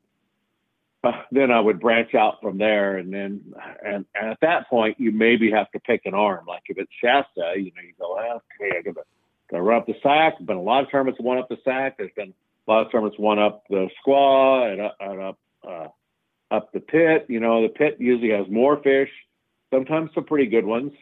then 1.32 1.52
I 1.52 1.60
would 1.60 1.80
branch 1.80 2.16
out 2.16 2.42
from 2.42 2.58
there, 2.58 2.98
and 2.98 3.14
then 3.14 3.42
and, 3.86 4.06
and, 4.14 4.32
at 4.32 4.40
that 4.42 4.70
point 4.70 5.00
you 5.00 5.12
maybe 5.12 5.52
have 5.52 5.70
to 5.72 5.80
pick 5.80 6.02
an 6.06 6.14
arm. 6.14 6.46
Like 6.48 6.64
if 6.68 6.78
it's 6.78 6.92
Shasta, 7.02 7.54
you 7.58 7.72
know, 7.76 7.82
you 7.86 7.94
go, 8.00 8.18
okay, 8.18 8.78
I 8.78 8.82
gotta, 8.82 9.06
gotta 9.50 9.64
run 9.64 9.82
up 9.82 9.88
the 9.88 9.96
sack. 10.02 10.34
Been 10.46 10.58
a 10.58 10.62
lot 10.62 10.84
of 10.84 10.92
tournaments 10.92 11.20
one 11.20 11.38
up 11.38 11.50
the 11.50 11.58
sack. 11.64 11.98
There's 11.98 12.12
been 12.16 12.34
a 12.68 12.72
lot 12.72 12.86
of 12.86 12.92
tournaments 12.92 13.20
one 13.20 13.40
up 13.40 13.64
the 13.70 13.90
squaw 14.06 14.72
and, 14.72 15.12
and 15.12 15.22
up 15.22 15.40
uh, 15.68 15.88
up 16.52 16.72
the 16.72 16.80
pit. 16.80 17.26
You 17.28 17.40
know, 17.40 17.64
the 17.64 17.70
pit 17.70 17.98
usually 18.00 18.32
has 18.32 18.48
more 18.50 18.82
fish, 18.82 19.10
sometimes 19.74 20.12
some 20.16 20.26
pretty 20.26 20.48
good 20.48 20.66
ones. 20.66 20.94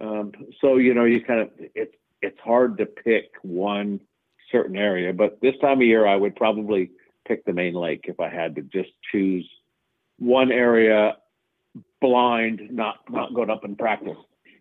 Um, 0.00 0.32
so 0.60 0.76
you 0.76 0.94
know, 0.94 1.04
you 1.04 1.22
kind 1.22 1.40
of 1.40 1.50
it's 1.74 1.94
it's 2.22 2.38
hard 2.40 2.78
to 2.78 2.86
pick 2.86 3.30
one 3.42 4.00
certain 4.50 4.76
area, 4.76 5.12
but 5.12 5.38
this 5.42 5.54
time 5.60 5.78
of 5.78 5.86
year, 5.86 6.06
I 6.06 6.16
would 6.16 6.34
probably 6.34 6.90
pick 7.28 7.44
the 7.44 7.52
main 7.52 7.74
lake 7.74 8.06
if 8.08 8.18
I 8.18 8.30
had 8.30 8.56
to 8.56 8.62
just 8.62 8.90
choose 9.12 9.48
one 10.18 10.50
area 10.50 11.16
blind, 12.00 12.60
not 12.70 12.96
not 13.10 13.34
going 13.34 13.50
up 13.50 13.64
and 13.64 13.78
practice. 13.78 14.16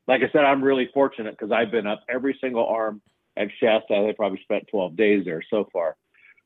Like 0.08 0.22
I 0.22 0.32
said, 0.32 0.46
I'm 0.46 0.64
really 0.64 0.90
fortunate 0.94 1.38
because 1.38 1.52
I've 1.52 1.72
been 1.72 1.88
up 1.88 2.04
every 2.10 2.38
single 2.40 2.66
arm 2.66 3.02
at 3.36 3.48
Shasta. 3.60 3.94
I 3.94 4.14
probably 4.16 4.40
spent 4.44 4.68
12 4.72 4.96
days 4.96 5.26
there 5.26 5.44
so 5.50 5.68
far. 5.72 5.96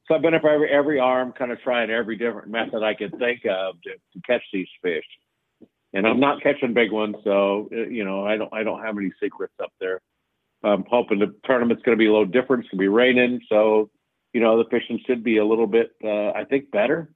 So 0.08 0.16
I've 0.16 0.22
been 0.22 0.34
up 0.34 0.46
every 0.46 0.70
every 0.70 1.00
arm, 1.00 1.32
kind 1.32 1.52
of 1.52 1.62
trying 1.62 1.90
every 1.90 2.18
different 2.18 2.50
method 2.50 2.84
I 2.84 2.94
could 2.94 3.18
think 3.18 3.46
of 3.46 3.82
to, 3.84 3.92
to 3.92 4.22
catch 4.26 4.44
these 4.52 4.68
fish. 4.82 5.06
And 5.94 6.08
I'm 6.08 6.22
not 6.22 6.42
catching 6.42 6.74
big 6.74 6.92
ones, 6.92 7.16
so 7.24 7.70
uh, 7.72 7.88
you 7.88 8.06
know 8.06 8.26
I 8.26 8.38
don't 8.38 8.54
I 8.54 8.64
don't 8.64 8.84
have 8.84 8.98
any 8.98 9.12
secrets 9.22 9.54
up 9.62 9.72
there. 9.80 10.02
I'm 10.64 10.86
hoping 10.90 11.20
the 11.20 11.34
tournament's 11.44 11.82
going 11.84 11.98
to 11.98 12.00
be 12.00 12.08
a 12.08 12.12
little 12.12 12.26
different. 12.26 12.64
It's 12.64 12.72
going 12.72 12.80
to 12.80 12.84
be 12.84 12.88
raining, 12.88 13.42
so 13.50 13.90
you 14.34 14.42
know 14.42 14.58
the 14.62 14.70
fishing 14.70 15.00
should 15.06 15.24
be 15.24 15.38
a 15.38 15.46
little 15.46 15.68
bit, 15.68 15.92
uh, 16.04 16.32
I 16.32 16.46
think, 16.50 16.72
better. 16.72 17.12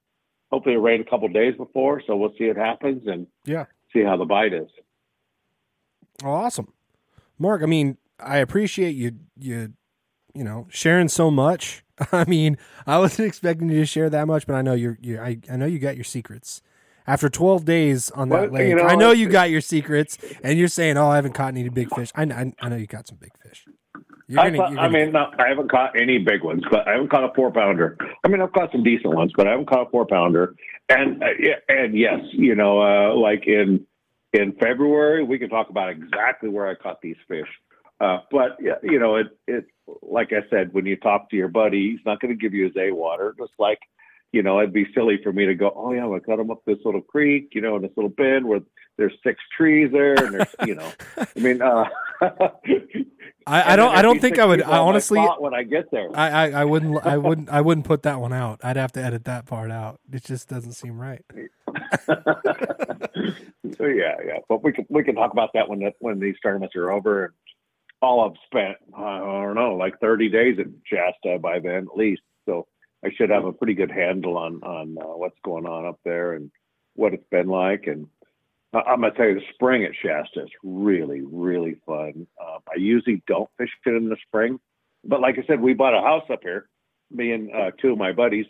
Hopefully, 0.50 0.74
it 0.76 0.78
rained 0.78 1.04
a 1.06 1.10
couple 1.10 1.28
days 1.28 1.54
before, 1.56 2.02
so 2.06 2.16
we'll 2.16 2.32
see 2.38 2.46
what 2.48 2.56
happens 2.56 3.02
and 3.06 3.26
Yeah. 3.44 3.66
see 3.92 4.02
how 4.02 4.16
the 4.16 4.24
bite 4.24 4.52
is. 4.52 4.68
Oh, 6.24 6.30
awesome, 6.30 6.72
Mark. 7.38 7.62
I 7.62 7.66
mean, 7.66 7.98
I 8.18 8.38
appreciate 8.38 8.92
you 8.92 9.12
you 9.38 9.72
you 10.34 10.44
know 10.44 10.66
sharing 10.70 11.08
so 11.08 11.30
much. 11.30 11.84
I 12.12 12.24
mean, 12.24 12.58
I 12.86 12.98
wasn't 12.98 13.28
expecting 13.28 13.68
you 13.70 13.80
to 13.80 13.86
share 13.86 14.10
that 14.10 14.26
much, 14.26 14.46
but 14.46 14.54
I 14.54 14.62
know 14.62 14.74
you're 14.74 14.98
you 15.00 15.18
I, 15.20 15.38
I 15.50 15.56
know 15.56 15.66
you 15.66 15.78
got 15.78 15.96
your 15.96 16.04
secrets. 16.04 16.62
After 17.08 17.28
12 17.28 17.64
days 17.64 18.10
on 18.10 18.30
that 18.30 18.50
Well, 18.50 18.60
you 18.62 18.74
lake, 18.74 18.76
know, 18.78 18.88
I 18.88 18.96
know 18.96 19.12
you 19.12 19.28
got 19.28 19.48
your 19.48 19.60
secrets, 19.60 20.18
and 20.42 20.58
you're 20.58 20.66
saying, 20.66 20.96
"Oh, 20.96 21.06
I 21.08 21.14
haven't 21.14 21.34
caught 21.34 21.54
any 21.54 21.68
big 21.68 21.88
fish." 21.88 22.10
I, 22.16 22.24
I, 22.24 22.52
I 22.60 22.68
know 22.68 22.74
you 22.74 22.88
got 22.88 23.06
some 23.06 23.16
big 23.18 23.30
fish. 23.40 23.64
You're 24.28 24.40
I, 24.40 24.44
gonna- 24.50 24.58
caught- 24.58 24.70
you're 24.72 24.76
gonna- 24.82 24.98
mean, 24.98 25.12
no, 25.12 25.30
I 25.38 25.48
haven't 25.48 25.70
caught 25.70 25.98
any 26.00 26.18
big 26.18 26.42
ones, 26.42 26.62
but 26.70 26.86
I 26.88 26.92
haven't 26.92 27.10
caught 27.10 27.24
a 27.24 27.32
four 27.34 27.50
pounder. 27.52 27.96
I 28.24 28.28
mean, 28.28 28.40
I've 28.40 28.52
caught 28.52 28.72
some 28.72 28.82
decent 28.82 29.14
ones, 29.14 29.32
but 29.36 29.46
I 29.46 29.50
haven't 29.52 29.66
caught 29.68 29.86
a 29.86 29.90
four 29.90 30.06
pounder. 30.06 30.54
And 30.88 31.22
uh, 31.22 31.26
and 31.68 31.96
yes, 31.96 32.20
you 32.32 32.54
know, 32.54 32.80
uh, 32.80 33.14
like 33.14 33.46
in 33.46 33.86
in 34.32 34.52
February, 34.52 35.22
we 35.24 35.38
can 35.38 35.48
talk 35.48 35.70
about 35.70 35.90
exactly 35.90 36.48
where 36.48 36.66
I 36.66 36.74
caught 36.74 37.00
these 37.00 37.16
fish. 37.28 37.48
Uh, 38.00 38.18
but 38.30 38.56
you 38.82 38.98
know, 38.98 39.16
it 39.16 39.26
it 39.46 39.66
like 40.02 40.32
I 40.32 40.48
said, 40.50 40.72
when 40.74 40.86
you 40.86 40.96
talk 40.96 41.30
to 41.30 41.36
your 41.36 41.48
buddy, 41.48 41.92
he's 41.92 42.04
not 42.04 42.20
going 42.20 42.30
to 42.36 42.38
give 42.40 42.52
you 42.52 42.64
his 42.64 42.76
A 42.76 42.90
water. 42.92 43.34
Just 43.38 43.52
like 43.58 43.78
you 44.32 44.42
know, 44.42 44.58
it'd 44.58 44.72
be 44.72 44.86
silly 44.92 45.18
for 45.22 45.32
me 45.32 45.46
to 45.46 45.54
go, 45.54 45.72
oh 45.74 45.92
yeah, 45.92 46.06
I 46.06 46.18
cut 46.18 46.38
him 46.40 46.50
up 46.50 46.60
this 46.66 46.78
little 46.84 47.00
creek, 47.00 47.50
you 47.54 47.60
know, 47.62 47.76
in 47.76 47.82
this 47.82 47.92
little 47.96 48.10
bend 48.10 48.44
where 48.44 48.60
there's 48.98 49.14
six 49.24 49.40
trees 49.56 49.90
there, 49.92 50.14
and 50.14 50.34
there's 50.34 50.54
you 50.66 50.74
know, 50.74 50.92
I 51.16 51.26
mean, 51.40 51.62
uh, 51.62 51.84
I, 53.46 53.74
I 53.74 53.76
don't. 53.76 53.94
I 53.94 54.02
don't 54.02 54.20
think 54.20 54.38
I 54.38 54.44
would. 54.44 54.62
I 54.62 54.78
honestly, 54.78 55.20
when 55.20 55.54
I 55.54 55.62
get 55.62 55.90
there. 55.92 56.08
I, 56.14 56.30
I, 56.30 56.50
I 56.50 56.64
wouldn't. 56.64 57.06
I 57.06 57.16
wouldn't. 57.26 57.48
I 57.48 57.60
wouldn't 57.60 57.86
put 57.86 58.02
that 58.02 58.20
one 58.20 58.32
out. 58.32 58.60
I'd 58.64 58.76
have 58.76 58.92
to 58.92 59.02
edit 59.02 59.24
that 59.26 59.46
part 59.46 59.70
out. 59.70 60.00
It 60.12 60.24
just 60.24 60.48
doesn't 60.48 60.72
seem 60.72 60.98
right. 61.00 61.24
So, 63.78 63.86
yeah, 63.86 64.14
yeah, 64.24 64.38
but 64.48 64.62
we 64.62 64.72
can 64.72 64.86
we 64.88 65.02
can 65.02 65.14
talk 65.14 65.32
about 65.32 65.50
that 65.54 65.68
when 65.68 65.80
that 65.80 65.94
when 65.98 66.18
these 66.20 66.36
tournaments 66.42 66.76
are 66.76 66.90
over. 66.90 67.26
And 67.26 67.34
all 68.00 68.24
I've 68.24 68.36
spent, 68.46 68.76
I 68.96 69.18
don't 69.18 69.54
know, 69.54 69.74
like 69.74 69.98
thirty 70.00 70.28
days 70.28 70.58
at 70.58 70.66
Shasta 70.84 71.38
by 71.38 71.58
then 71.58 71.88
at 71.90 71.96
least. 71.96 72.22
So 72.46 72.66
I 73.04 73.10
should 73.16 73.30
have 73.30 73.44
a 73.44 73.52
pretty 73.52 73.74
good 73.74 73.90
handle 73.90 74.38
on 74.38 74.62
on 74.62 74.96
uh, 74.98 75.16
what's 75.16 75.38
going 75.44 75.66
on 75.66 75.86
up 75.86 75.98
there 76.04 76.34
and 76.34 76.50
what 76.94 77.12
it's 77.12 77.26
been 77.30 77.48
like. 77.48 77.86
And 77.86 78.06
I'm 78.86 79.00
gonna 79.00 79.12
tell 79.14 79.26
you, 79.26 79.34
the 79.34 79.46
spring 79.54 79.84
at 79.84 79.92
Shasta 79.94 80.42
is 80.42 80.50
really 80.62 81.22
really 81.22 81.76
fun. 81.86 82.26
Uh, 82.40 82.58
I 82.68 82.78
usually 82.78 83.22
don't 83.26 83.48
fish 83.58 83.70
it 83.84 83.90
in 83.90 84.08
the 84.08 84.16
spring, 84.26 84.58
but 85.04 85.20
like 85.20 85.36
I 85.38 85.46
said, 85.46 85.60
we 85.60 85.74
bought 85.74 85.94
a 85.94 86.00
house 86.00 86.24
up 86.30 86.40
here, 86.42 86.68
me 87.10 87.32
and 87.32 87.50
uh, 87.54 87.70
two 87.80 87.92
of 87.92 87.98
my 87.98 88.12
buddies. 88.12 88.46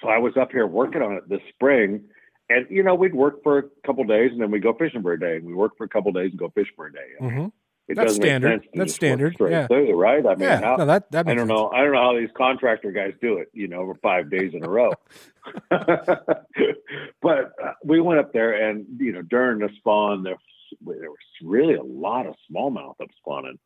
So 0.00 0.08
I 0.08 0.18
was 0.18 0.36
up 0.36 0.52
here 0.52 0.66
working 0.66 1.02
on 1.02 1.14
it 1.14 1.28
this 1.28 1.40
spring, 1.48 2.04
and 2.48 2.66
you 2.70 2.82
know 2.82 2.94
we'd 2.94 3.14
work 3.14 3.42
for 3.42 3.58
a 3.58 3.62
couple 3.86 4.04
days 4.04 4.30
and 4.32 4.40
then 4.40 4.50
we 4.50 4.60
go 4.60 4.74
fishing 4.74 5.02
for 5.02 5.12
a 5.12 5.20
day, 5.20 5.36
and 5.36 5.46
we 5.46 5.54
work 5.54 5.72
for 5.76 5.84
a 5.84 5.88
couple 5.88 6.12
days 6.12 6.30
and 6.30 6.38
go 6.38 6.50
fish 6.54 6.68
for 6.76 6.86
a 6.86 6.92
day. 6.92 7.08
hmm 7.18 7.46
It 7.88 7.94
That's 7.96 8.14
standard. 8.16 8.68
That's 8.74 8.94
standard, 8.94 9.34
yeah. 9.40 9.66
through, 9.66 9.94
right? 9.94 10.24
I 10.24 10.30
mean, 10.34 10.40
Yeah. 10.40 10.60
how- 10.60 10.76
No, 10.76 10.84
that 10.86 11.10
that 11.10 11.26
I 11.26 11.30
don't 11.34 11.48
sense. 11.48 11.58
know. 11.58 11.70
I 11.70 11.82
don't 11.82 11.92
know 11.92 12.02
how 12.02 12.18
these 12.18 12.28
contractor 12.36 12.92
guys 12.92 13.14
do 13.22 13.38
it. 13.38 13.48
You 13.54 13.66
know, 13.66 13.78
over 13.78 13.94
five 14.02 14.30
days 14.30 14.52
in 14.52 14.62
a 14.62 14.68
row. 14.68 14.92
but 15.70 17.52
uh, 17.62 17.72
we 17.84 18.00
went 18.00 18.20
up 18.20 18.32
there, 18.32 18.68
and 18.68 18.86
you 18.98 19.12
know, 19.12 19.22
during 19.22 19.60
the 19.60 19.70
spawn, 19.78 20.22
there 20.22 20.36
there 20.84 21.10
was 21.10 21.18
really 21.42 21.74
a 21.74 21.82
lot 21.82 22.26
of 22.26 22.34
smallmouth 22.52 23.00
up 23.00 23.08
spawning, 23.16 23.58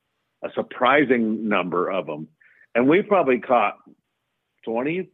a 0.45 0.51
surprising 0.55 1.49
number 1.49 1.91
of 1.91 2.07
them, 2.07 2.29
and 2.77 2.89
we 2.89 3.03
probably 3.03 3.41
caught 3.41 3.77
20, 4.65 5.09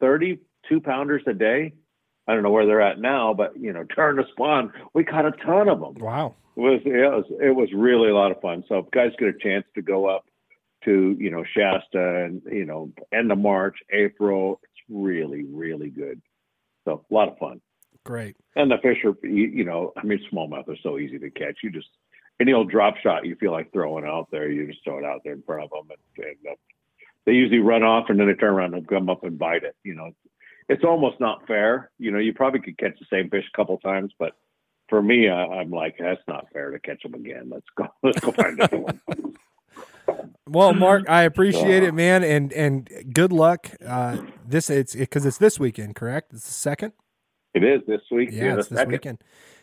30 0.00 0.38
two 0.68 0.80
pounders 0.80 1.22
a 1.26 1.34
day. 1.34 1.74
I 2.26 2.34
don't 2.34 2.42
know 2.42 2.50
where 2.50 2.66
they're 2.66 2.80
at 2.80 3.00
now, 3.00 3.34
but 3.34 3.58
you 3.58 3.72
know, 3.72 3.84
during 3.94 4.16
the 4.16 4.24
spawn, 4.32 4.72
we 4.94 5.04
caught 5.04 5.26
a 5.26 5.32
ton 5.32 5.68
of 5.68 5.80
them 5.80 5.94
Wow. 5.94 6.34
it 6.56 6.60
was 6.60 6.80
it 6.84 6.90
was 6.90 7.24
it 7.40 7.54
was 7.54 7.68
really 7.74 8.08
a 8.10 8.14
lot 8.14 8.30
of 8.30 8.40
fun. 8.40 8.64
So 8.68 8.78
if 8.78 8.90
guys 8.90 9.12
get 9.18 9.28
a 9.28 9.38
chance 9.38 9.64
to 9.74 9.82
go 9.82 10.06
up 10.06 10.24
to 10.84 11.16
you 11.18 11.30
know 11.30 11.44
Shasta 11.56 12.24
and 12.24 12.42
you 12.50 12.64
know 12.64 12.92
end 13.12 13.30
of 13.30 13.38
March, 13.38 13.76
April, 13.92 14.60
it's 14.62 14.82
really 14.88 15.44
really 15.44 15.90
good. 15.90 16.20
So 16.84 17.04
a 17.10 17.14
lot 17.14 17.28
of 17.28 17.38
fun. 17.38 17.60
Great. 18.04 18.36
And 18.54 18.70
the 18.70 18.76
fish 18.82 18.98
are 19.04 19.14
you, 19.26 19.46
you 19.46 19.64
know 19.64 19.92
I 19.96 20.04
mean 20.04 20.20
smallmouth 20.32 20.68
are 20.68 20.76
so 20.82 20.98
easy 20.98 21.18
to 21.18 21.30
catch. 21.30 21.58
You 21.62 21.70
just 21.70 21.88
any 22.40 22.52
old 22.52 22.70
drop 22.70 22.96
shot 23.02 23.26
you 23.26 23.36
feel 23.36 23.52
like 23.52 23.72
throwing 23.72 24.04
out 24.04 24.28
there, 24.30 24.50
you 24.50 24.66
just 24.66 24.82
throw 24.84 24.98
it 24.98 25.04
out 25.04 25.20
there 25.24 25.34
in 25.34 25.42
front 25.42 25.64
of 25.64 25.70
them, 25.70 25.96
and, 26.18 26.26
and 26.26 26.52
uh, 26.52 26.56
they 27.26 27.32
usually 27.32 27.60
run 27.60 27.82
off 27.82 28.06
and 28.08 28.18
then 28.18 28.26
they 28.26 28.34
turn 28.34 28.54
around 28.54 28.74
and 28.74 28.86
come 28.86 29.08
up 29.08 29.24
and 29.24 29.38
bite 29.38 29.64
it. 29.64 29.76
You 29.82 29.94
know, 29.94 30.10
it's 30.68 30.84
almost 30.84 31.20
not 31.20 31.46
fair. 31.46 31.90
You 31.98 32.10
know, 32.10 32.18
you 32.18 32.32
probably 32.32 32.60
could 32.60 32.78
catch 32.78 32.98
the 32.98 33.06
same 33.10 33.30
fish 33.30 33.44
a 33.52 33.56
couple 33.56 33.76
times, 33.78 34.12
but 34.18 34.32
for 34.88 35.02
me, 35.02 35.28
I, 35.28 35.44
I'm 35.44 35.70
like, 35.70 35.96
that's 35.98 36.20
not 36.28 36.46
fair 36.52 36.70
to 36.70 36.78
catch 36.78 37.02
them 37.02 37.14
again. 37.14 37.50
Let's 37.50 37.66
go. 37.76 37.88
Let's 38.02 38.20
go 38.20 38.32
find 38.32 38.60
a 38.60 38.62
different 38.62 39.00
one. 39.06 39.36
Well, 40.46 40.74
Mark, 40.74 41.08
I 41.08 41.22
appreciate 41.22 41.82
it, 41.82 41.94
man, 41.94 42.22
and 42.22 42.52
and 42.52 42.88
good 43.12 43.32
luck. 43.32 43.70
Uh, 43.84 44.18
this 44.46 44.68
it's 44.68 44.94
because 44.94 45.24
it's 45.24 45.38
this 45.38 45.58
weekend, 45.58 45.96
correct? 45.96 46.32
It's 46.34 46.44
the 46.44 46.52
second. 46.52 46.92
It 47.54 47.64
is 47.64 47.80
this 47.86 48.02
week. 48.10 48.30
Yeah, 48.32 48.58
it's 48.58 48.68
this 48.68 48.78
second. 48.78 48.92
weekend. 48.92 49.18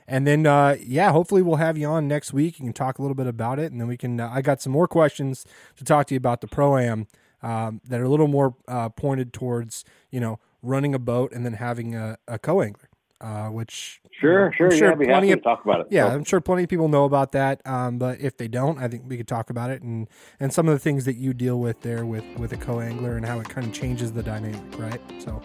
And 0.08 0.26
then, 0.26 0.46
uh, 0.46 0.76
yeah, 0.84 1.12
hopefully 1.12 1.42
we'll 1.42 1.58
have 1.58 1.78
you 1.78 1.88
on 1.88 2.08
next 2.08 2.34
week. 2.34 2.60
You 2.60 2.66
can 2.66 2.74
talk 2.74 2.98
a 2.98 3.02
little 3.02 3.16
bit 3.16 3.28
about 3.28 3.60
it, 3.60 3.72
and 3.72 3.80
then 3.80 3.88
we 3.88 3.98
can. 3.98 4.20
Uh, 4.20 4.30
I 4.34 4.42
got 4.42 4.62
some 4.62 4.74
more 4.74 4.88
questions 4.88 5.46
to 5.78 5.84
talk 5.84 6.08
to 6.08 6.16
you 6.16 6.18
about 6.18 6.42
the 6.42 6.48
pro 6.48 6.78
am 6.78 7.08
um, 7.44 7.82
that 7.88 8.00
are 8.00 8.06
a 8.06 8.10
little 8.10 8.28
more 8.28 8.56
uh, 8.68 8.90
pointed 8.90 9.34
towards 9.34 9.86
you 10.10 10.20
know 10.20 10.40
running 10.62 10.94
a 10.96 11.00
boat 11.00 11.32
and 11.34 11.46
then 11.46 11.54
having 11.54 11.96
a, 11.96 12.18
a 12.28 12.40
co 12.40 12.62
angler, 12.62 12.90
uh, 13.20 13.48
which 13.48 14.02
Sure, 14.20 14.48
I'm 14.48 14.52
sure. 14.54 14.72
yeah, 14.74 14.94
plenty 14.96 15.12
happy 15.12 15.32
of 15.32 15.40
to 15.40 15.44
talk 15.44 15.66
about 15.66 15.82
it. 15.82 15.88
yeah, 15.90 16.08
So, 16.08 16.14
I'm 16.16 16.24
sure 16.24 16.42
plenty 16.42 16.64
of 16.64 16.70
people 16.70 16.88
know 16.88 17.06
about 17.06 17.32
that. 17.32 17.62
Um, 17.66 17.98
but 17.98 18.20
if 18.22 18.38
they 18.38 18.48
don't, 18.48 18.78
I 18.80 18.88
think 18.88 19.04
we 19.08 19.18
could 19.18 19.28
talk 19.28 19.50
about 19.50 19.72
it 19.72 19.82
and 19.82 20.08
and 20.40 20.54
some 20.54 20.68
of 20.68 20.74
the 20.76 20.80
things 20.80 21.06
that 21.06 21.16
you 21.16 21.34
deal 21.34 21.60
with 21.60 21.82
there 21.82 22.06
with 22.06 22.24
with 22.38 22.54
a 22.54 22.58
co 22.58 22.80
angler 22.80 23.18
and 23.18 23.26
how 23.26 23.40
it 23.40 23.50
kind 23.50 23.66
of 23.66 23.74
changes 23.74 24.14
the 24.14 24.22
dynamic, 24.24 24.62
right? 24.78 25.02
So 25.20 25.42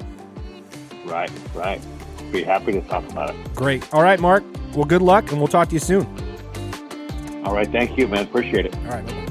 right, 1.06 1.30
right. 1.54 1.80
Be 2.32 2.42
happy 2.42 2.72
to 2.72 2.80
talk 2.82 3.08
about 3.10 3.30
it. 3.30 3.54
great. 3.54 3.92
All 3.94 4.02
right, 4.02 4.20
Mark. 4.20 4.44
Well, 4.74 4.84
good 4.84 5.02
luck, 5.02 5.30
and 5.30 5.38
we'll 5.38 5.48
talk 5.48 5.68
to 5.68 5.74
you 5.74 5.78
soon. 5.80 6.06
All 7.44 7.54
right. 7.54 7.70
Thank 7.70 7.96
you, 7.96 8.08
man. 8.08 8.24
Appreciate 8.24 8.66
it. 8.66 8.76
All 8.76 9.00
right. 9.00 9.26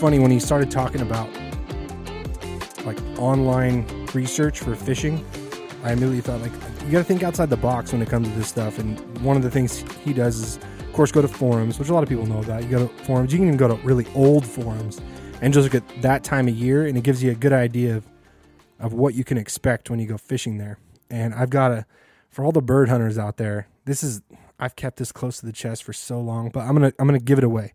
Funny 0.00 0.18
when 0.18 0.30
he 0.30 0.40
started 0.40 0.70
talking 0.70 1.02
about 1.02 1.28
like 2.86 2.98
online 3.18 3.86
research 4.14 4.60
for 4.60 4.74
fishing. 4.74 5.22
I 5.84 5.92
immediately 5.92 6.22
thought 6.22 6.40
like 6.40 6.52
you 6.86 6.90
got 6.90 6.98
to 6.98 7.04
think 7.04 7.22
outside 7.22 7.50
the 7.50 7.58
box 7.58 7.92
when 7.92 8.00
it 8.00 8.08
comes 8.08 8.26
to 8.26 8.34
this 8.34 8.48
stuff. 8.48 8.78
And 8.78 8.98
one 9.18 9.36
of 9.36 9.42
the 9.42 9.50
things 9.50 9.84
he 10.02 10.14
does 10.14 10.40
is, 10.40 10.56
of 10.56 10.92
course, 10.94 11.12
go 11.12 11.20
to 11.20 11.28
forums, 11.28 11.78
which 11.78 11.90
a 11.90 11.94
lot 11.94 12.02
of 12.02 12.08
people 12.08 12.24
know 12.24 12.40
about. 12.40 12.62
You 12.64 12.70
go 12.70 12.86
to 12.86 13.04
forums. 13.04 13.30
You 13.30 13.40
can 13.40 13.48
even 13.48 13.58
go 13.58 13.68
to 13.68 13.74
really 13.86 14.06
old 14.14 14.46
forums 14.46 15.02
and 15.42 15.52
just 15.52 15.70
look 15.70 15.74
at 15.74 16.02
that 16.02 16.24
time 16.24 16.48
of 16.48 16.54
year, 16.54 16.86
and 16.86 16.96
it 16.96 17.04
gives 17.04 17.22
you 17.22 17.30
a 17.30 17.34
good 17.34 17.52
idea 17.52 17.98
of 17.98 18.06
of 18.78 18.94
what 18.94 19.12
you 19.12 19.22
can 19.22 19.36
expect 19.36 19.90
when 19.90 20.00
you 20.00 20.06
go 20.06 20.16
fishing 20.16 20.56
there. 20.56 20.78
And 21.10 21.34
I've 21.34 21.50
got 21.50 21.72
a 21.72 21.86
for 22.30 22.42
all 22.42 22.52
the 22.52 22.62
bird 22.62 22.88
hunters 22.88 23.18
out 23.18 23.36
there. 23.36 23.68
This 23.84 24.02
is 24.02 24.22
I've 24.58 24.76
kept 24.76 24.96
this 24.96 25.12
close 25.12 25.40
to 25.40 25.46
the 25.46 25.52
chest 25.52 25.84
for 25.84 25.92
so 25.92 26.18
long, 26.18 26.48
but 26.48 26.60
I'm 26.60 26.72
gonna 26.72 26.94
I'm 26.98 27.06
gonna 27.06 27.18
give 27.18 27.36
it 27.36 27.44
away. 27.44 27.74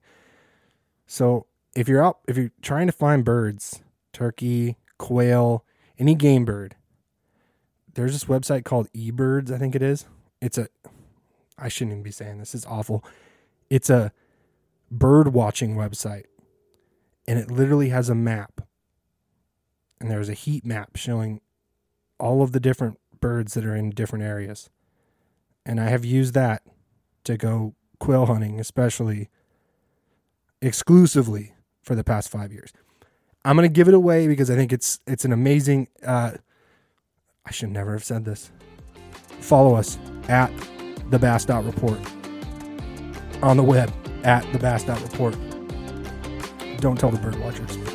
So 1.06 1.46
if 1.76 1.90
you're 1.90 2.04
out 2.04 2.20
if 2.28 2.38
you're 2.38 2.52
trying 2.62 2.88
to 2.88 2.94
find 2.94 3.24
birds, 3.26 3.82
turkey, 4.14 4.78
quail, 4.98 5.66
any 6.00 6.16
game 6.16 6.46
bird, 6.46 6.76
there's 7.94 8.14
this 8.14 8.26
website 8.26 8.64
called 8.64 8.92
eBirds, 8.94 9.52
I 9.52 9.58
think 9.58 9.76
it 9.76 9.82
is. 9.82 10.06
It's 10.42 10.58
a 10.58 10.70
I 11.58 11.68
shouldn't 11.68 11.94
even 11.94 12.04
be 12.04 12.12
saying 12.12 12.40
this. 12.40 12.56
It's 12.56 12.66
awful. 12.66 13.04
It's 13.70 13.90
a 13.90 14.12
bird 14.92 15.30
watching 15.30 15.76
website, 15.76 16.26
and 17.28 17.40
it 17.40 17.52
literally 17.52 17.90
has 17.90 18.10
a 18.10 18.16
map. 18.16 18.62
And 20.00 20.12
there's 20.12 20.30
a 20.30 20.34
heat 20.34 20.66
map 20.66 20.98
showing 20.98 21.40
all 22.20 22.42
of 22.42 22.52
the 22.52 22.60
different 22.60 23.00
birds 23.22 23.54
that 23.54 23.66
are 23.66 23.76
in 23.76 23.90
different 23.92 24.26
areas. 24.26 24.70
And 25.66 25.80
I 25.80 25.86
have 25.86 26.06
used 26.06 26.34
that 26.34 26.64
to 27.24 27.38
go 27.38 27.76
quail 28.00 28.26
hunting, 28.26 28.60
especially 28.60 29.30
exclusively 30.62 31.55
for 31.86 31.96
the 31.96 32.04
past 32.04 32.30
five 32.30 32.52
years. 32.52 32.74
I'm 33.46 33.56
gonna 33.56 33.70
give 33.70 33.88
it 33.88 33.94
away 33.94 34.28
because 34.28 34.50
I 34.50 34.56
think 34.56 34.74
it's 34.74 35.00
it's 35.06 35.24
an 35.24 35.32
amazing. 35.32 35.88
Uh, 36.04 36.32
I 37.46 37.52
should 37.52 37.70
never 37.70 37.94
have 37.94 38.04
said 38.04 38.26
this. 38.26 38.52
Follow 39.40 39.76
us 39.76 40.00
at 40.28 40.52
the 41.12 41.20
Bass 41.20 41.48
Report 41.48 42.00
on 43.44 43.58
the 43.58 43.64
web 43.64 43.94
at 44.24 44.52
the 44.52 44.58
Bass 44.58 44.86
Report. 44.88 45.38
Don't 46.80 47.00
tell 47.00 47.12
the 47.12 47.20
bird 47.20 47.40
watchers. 47.40 47.95